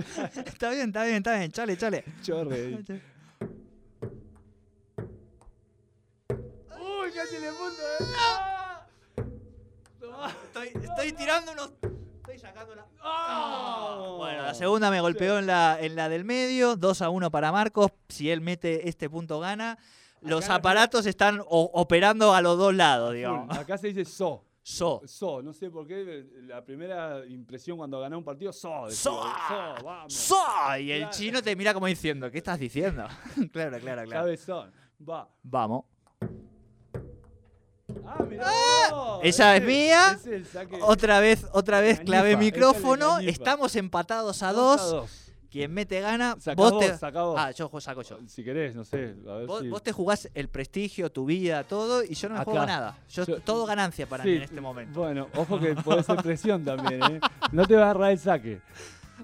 está 0.47 0.71
bien, 0.71 0.87
está 0.89 1.05
bien, 1.05 1.17
está 1.19 1.37
bien. 1.39 1.53
Chale, 1.53 1.77
chale. 1.77 2.05
chorre. 2.23 2.79
Uy, 6.31 7.11
casi 7.15 7.39
le 7.39 7.53
punto, 7.53 7.83
eh. 8.01 8.05
Estoy, 10.45 10.69
estoy 10.83 11.13
tirando 11.13 11.53
unos. 11.53 11.73
Estoy 12.23 12.39
sacando 12.39 12.75
la. 12.75 12.87
¡Ah! 13.03 14.15
Bueno, 14.17 14.43
la 14.45 14.55
segunda 14.55 14.91
me 14.91 15.01
golpeó 15.03 15.39
en 15.39 15.47
la, 15.47 15.79
en 15.81 15.95
la 15.95 16.09
del 16.09 16.25
medio. 16.25 16.75
2 16.77 17.03
a 17.03 17.11
1 17.11 17.31
para 17.31 17.53
Marcos. 17.53 17.91
Si 18.09 18.31
él 18.31 18.41
mete 18.41 18.89
este 18.89 19.09
punto, 19.11 19.41
gana. 19.41 19.79
Los 20.23 20.49
aparatos 20.51 21.07
están 21.07 21.41
operando 21.49 22.35
a 22.35 22.41
los 22.43 22.59
dos 22.59 22.75
lados, 22.75 23.15
digamos. 23.15 23.57
Acá 23.57 23.79
se 23.79 23.89
dice 23.89 24.05
so. 24.05 24.45
So. 24.63 25.01
So, 25.07 25.41
no 25.43 25.55
sé 25.55 25.71
por 25.71 25.87
qué, 25.87 26.27
la 26.47 26.63
primera 26.63 27.25
impresión 27.27 27.79
cuando 27.79 28.01
ganás 28.01 28.19
un 28.19 28.25
partido, 28.25 28.53
so. 28.53 28.85
decía, 28.87 28.97
So. 29.03 29.23
so, 29.23 29.85
vamos. 29.85 30.13
So. 30.13 30.37
Y 30.79 30.93
el 30.93 30.99
Claro. 31.03 31.17
chino 31.17 31.43
te 31.43 31.57
mira 31.57 31.73
como 31.73 31.87
diciendo, 31.87 32.31
¿qué 32.31 32.37
estás 32.39 32.59
diciendo? 32.59 33.07
claro, 33.53 33.79
claro, 33.79 34.03
claro. 34.05 34.11
Cabezón. 34.11 34.71
Va. 35.09 35.27
Vamos. 35.43 35.85
Ah, 38.05 38.23
mirá. 38.29 38.45
vos, 38.91 39.21
esa 39.23 39.57
es 39.57 39.65
mía. 39.65 40.19
es. 40.27 40.49
Otra 40.83 41.21
vez, 41.21 41.47
otra 41.53 41.81
vez 41.81 42.07
la 42.07 42.23
micrófono. 42.37 43.19
Estamos 43.21 43.75
empatados 43.77 44.43
a 44.43 44.53
Dos 44.53 44.81
dos. 44.81 44.91
dos. 44.91 45.28
Quien 45.51 45.73
mete 45.73 46.01
gana. 46.01 46.35
Vos 46.35 46.73
vos, 46.73 46.79
te... 47.01 47.11
vos. 47.11 47.35
Ah, 47.39 47.51
yo 47.53 47.71
saco 47.81 48.03
yo. 48.03 48.19
Si 48.27 48.45
querés, 48.45 48.75
no 48.77 48.85
sé. 48.85 49.15
A 49.27 49.33
ver 49.33 49.47
Vos, 49.47 49.63
si... 49.63 49.69
vos 49.69 49.83
te 49.83 49.93
jugás 49.93 50.29
el 50.35 50.49
prestigio, 50.49 51.11
tu 51.11 51.25
vida, 51.25 51.65
todo, 51.65 52.03
y 52.05 52.15
yo 52.15 52.29
no 52.29 52.35
me 52.35 52.41
Acá. 52.43 52.51
juego 52.51 52.67
nada. 52.67 52.99
Yo, 53.11 53.25
Yo- 53.25 53.41
todo 53.41 53.65
ganancia 53.65 54.07
para 54.07 54.25
Sí, 54.25 54.31
mí 54.31 54.37
en 54.37 54.43
este 54.43 54.61
momento. 54.61 55.01
Bueno, 55.01 55.29
ojo 55.37 55.59
que 55.59 55.75
puede 55.77 56.03
ser 56.03 56.17
presión 56.23 56.65
también, 56.65 57.03
¿eh? 57.03 57.21
No 57.53 57.65
te 57.65 57.75
va 57.77 57.83
a 57.83 57.85
agarrar 57.91 58.11
el 58.13 58.19
saque. 58.19 58.61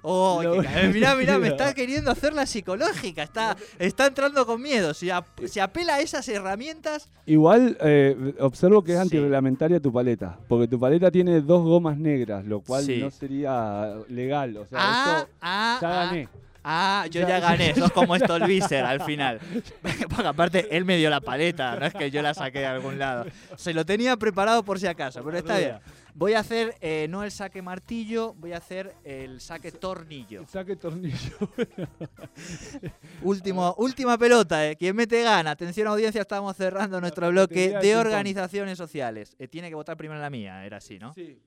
Oh, 0.03 0.43
Lo- 0.43 0.63
ca- 0.63 0.83
eh, 0.83 0.89
mirá, 0.93 1.15
mirá, 1.15 1.39
me 1.39 1.49
está 1.55 1.73
queriendo 1.75 2.11
hacer 2.11 2.33
la 2.33 2.47
psicológica. 2.47 3.23
Está, 3.23 3.57
está 3.79 4.07
entrando 4.07 4.45
con 4.47 4.61
miedo. 4.61 4.93
Si, 4.95 5.09
si 5.47 5.61
apela 5.61 5.95
a 5.97 6.01
esas 6.01 6.29
herramientas. 6.29 7.09
Igual 7.27 7.77
eh, 7.81 8.35
observo 8.41 8.83
que 8.85 8.93
es 8.93 8.99
Sí. 8.99 9.03
antirreglamentaria 9.03 9.81
tu 9.81 9.93
paleta, 9.93 10.39
porque 10.49 10.69
tu 10.69 10.79
paleta 10.79 11.11
tiene 11.11 11.41
dos 11.41 11.63
gomas 11.63 11.97
negras, 11.97 12.45
lo 12.45 12.61
cual 12.61 12.85
Sí. 12.85 12.99
no 12.99 13.11
sería 13.11 13.95
legal. 14.09 14.57
O 14.57 14.67
sea, 14.67 14.79
Ah, 14.81 15.17
esto 15.21 15.31
ah, 15.41 15.79
ya 15.81 15.89
ah, 15.89 16.05
gané. 16.07 16.29
Ah, 16.67 17.07
yo 17.11 17.21
Ya- 17.21 17.29
ya 17.29 17.41
gané. 17.41 17.75
Sos 17.75 17.93
como 17.93 18.17
Stolbizer 18.19 18.85
al 18.85 19.01
final. 19.03 19.39
Porque 20.15 20.27
aparte, 20.27 20.75
él 20.75 20.85
me 20.87 20.97
dio 20.97 21.11
la 21.11 21.21
paleta. 21.21 21.77
No 21.77 21.85
es 21.87 21.93
que 21.93 22.11
yo 22.11 22.23
la 22.23 22.33
saqué 22.33 22.61
de 22.61 22.67
algún 22.67 22.99
lado. 22.99 23.27
Se 23.57 23.75
lo 23.75 23.85
tenía 23.85 24.17
preparado 24.17 24.63
por 24.65 24.79
si 24.81 24.87
acaso, 24.87 25.23
pero 25.23 25.37
está 25.39 25.59
bien. 25.59 25.77
Voy 26.17 26.35
a 26.35 26.39
hacer 26.39 26.77
eh, 26.81 27.09
no 27.11 27.25
el 27.25 27.33
saque 27.33 27.61
martillo, 27.61 28.35
voy 28.35 28.53
a 28.53 28.59
hacer 28.59 28.95
el 29.03 29.41
saque 29.41 29.73
tornillo. 29.73 30.47
Saque 30.47 30.77
tornillo. 30.77 31.37
Último, 33.23 33.75
última 33.79 34.17
pelota, 34.17 34.69
eh. 34.69 34.77
Quien 34.77 34.95
mete 34.95 35.23
gana. 35.23 35.51
Atención 35.51 35.89
audiencia, 35.89 36.21
estamos 36.21 36.57
cerrando 36.57 37.01
nuestro 37.01 37.29
bloque 37.31 37.75
el 37.75 37.83
de 37.83 37.97
organizaciones 37.97 38.79
sociales. 38.79 39.35
Eh, 39.41 39.49
tiene 39.49 39.69
que 39.69 39.75
votar 39.75 39.97
primero 39.97 40.19
en 40.19 40.23
la 40.23 40.31
mía, 40.31 40.65
era 40.65 40.77
así, 40.77 41.01
¿no? 41.01 41.13
Sí. 41.15 41.43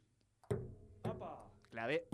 Clave. 1.70 2.06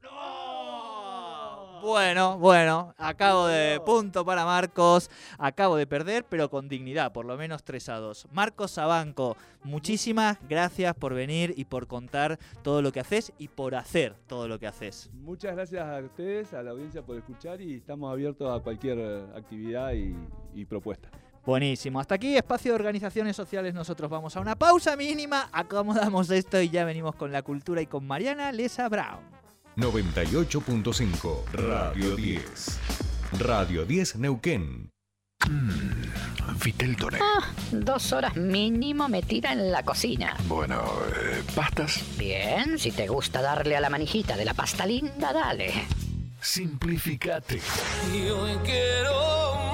¡No! 0.00 1.67
Bueno, 1.82 2.38
bueno, 2.38 2.94
acabo 2.98 3.46
de 3.46 3.80
punto 3.80 4.24
para 4.24 4.44
Marcos. 4.44 5.10
Acabo 5.38 5.76
de 5.76 5.86
perder, 5.86 6.24
pero 6.24 6.50
con 6.50 6.68
dignidad, 6.68 7.12
por 7.12 7.24
lo 7.24 7.36
menos 7.36 7.62
3 7.62 7.88
a 7.90 7.96
2. 7.98 8.28
Marcos 8.32 8.72
Sabanco, 8.72 9.36
muchísimas 9.62 10.38
gracias 10.48 10.94
por 10.94 11.14
venir 11.14 11.54
y 11.56 11.66
por 11.66 11.86
contar 11.86 12.38
todo 12.62 12.82
lo 12.82 12.90
que 12.90 13.00
haces 13.00 13.32
y 13.38 13.48
por 13.48 13.74
hacer 13.74 14.14
todo 14.26 14.48
lo 14.48 14.58
que 14.58 14.66
haces. 14.66 15.10
Muchas 15.14 15.54
gracias 15.54 15.86
a 15.86 15.98
ustedes, 16.00 16.52
a 16.52 16.62
la 16.62 16.72
audiencia 16.72 17.02
por 17.02 17.16
escuchar 17.16 17.60
y 17.60 17.76
estamos 17.76 18.12
abiertos 18.12 18.50
a 18.50 18.62
cualquier 18.62 18.98
eh, 18.98 19.24
actividad 19.36 19.92
y, 19.92 20.16
y 20.54 20.64
propuesta. 20.64 21.08
Buenísimo. 21.46 22.00
Hasta 22.00 22.16
aquí, 22.16 22.36
espacio 22.36 22.72
de 22.72 22.76
organizaciones 22.76 23.34
sociales. 23.34 23.72
Nosotros 23.72 24.10
vamos 24.10 24.36
a 24.36 24.40
una 24.40 24.56
pausa 24.56 24.96
mínima, 24.96 25.48
acomodamos 25.52 26.28
esto 26.30 26.60
y 26.60 26.68
ya 26.68 26.84
venimos 26.84 27.14
con 27.14 27.32
la 27.32 27.42
cultura 27.42 27.80
y 27.80 27.86
con 27.86 28.06
Mariana 28.06 28.52
Lesa 28.52 28.88
Brown. 28.88 29.37
98.5 29.78 31.44
Radio 31.52 32.16
10. 32.16 32.78
Radio 33.38 33.84
10 33.84 34.16
Neuquén. 34.16 34.90
Vitel 36.64 36.96
Toné. 36.96 37.20
Dos 37.70 38.12
horas 38.12 38.34
mínimo 38.34 39.08
metida 39.08 39.52
en 39.52 39.70
la 39.70 39.84
cocina. 39.84 40.36
Bueno, 40.48 40.82
eh, 41.14 41.44
pastas. 41.54 42.02
Bien, 42.18 42.76
si 42.76 42.90
te 42.90 43.06
gusta 43.06 43.40
darle 43.40 43.76
a 43.76 43.80
la 43.80 43.88
manijita 43.88 44.36
de 44.36 44.46
la 44.46 44.54
pasta 44.54 44.84
linda, 44.84 45.32
dale. 45.32 45.72
Simplificate. 46.40 47.60
Y 48.12 48.30
hoy 48.30 48.56
quiero 48.64 49.67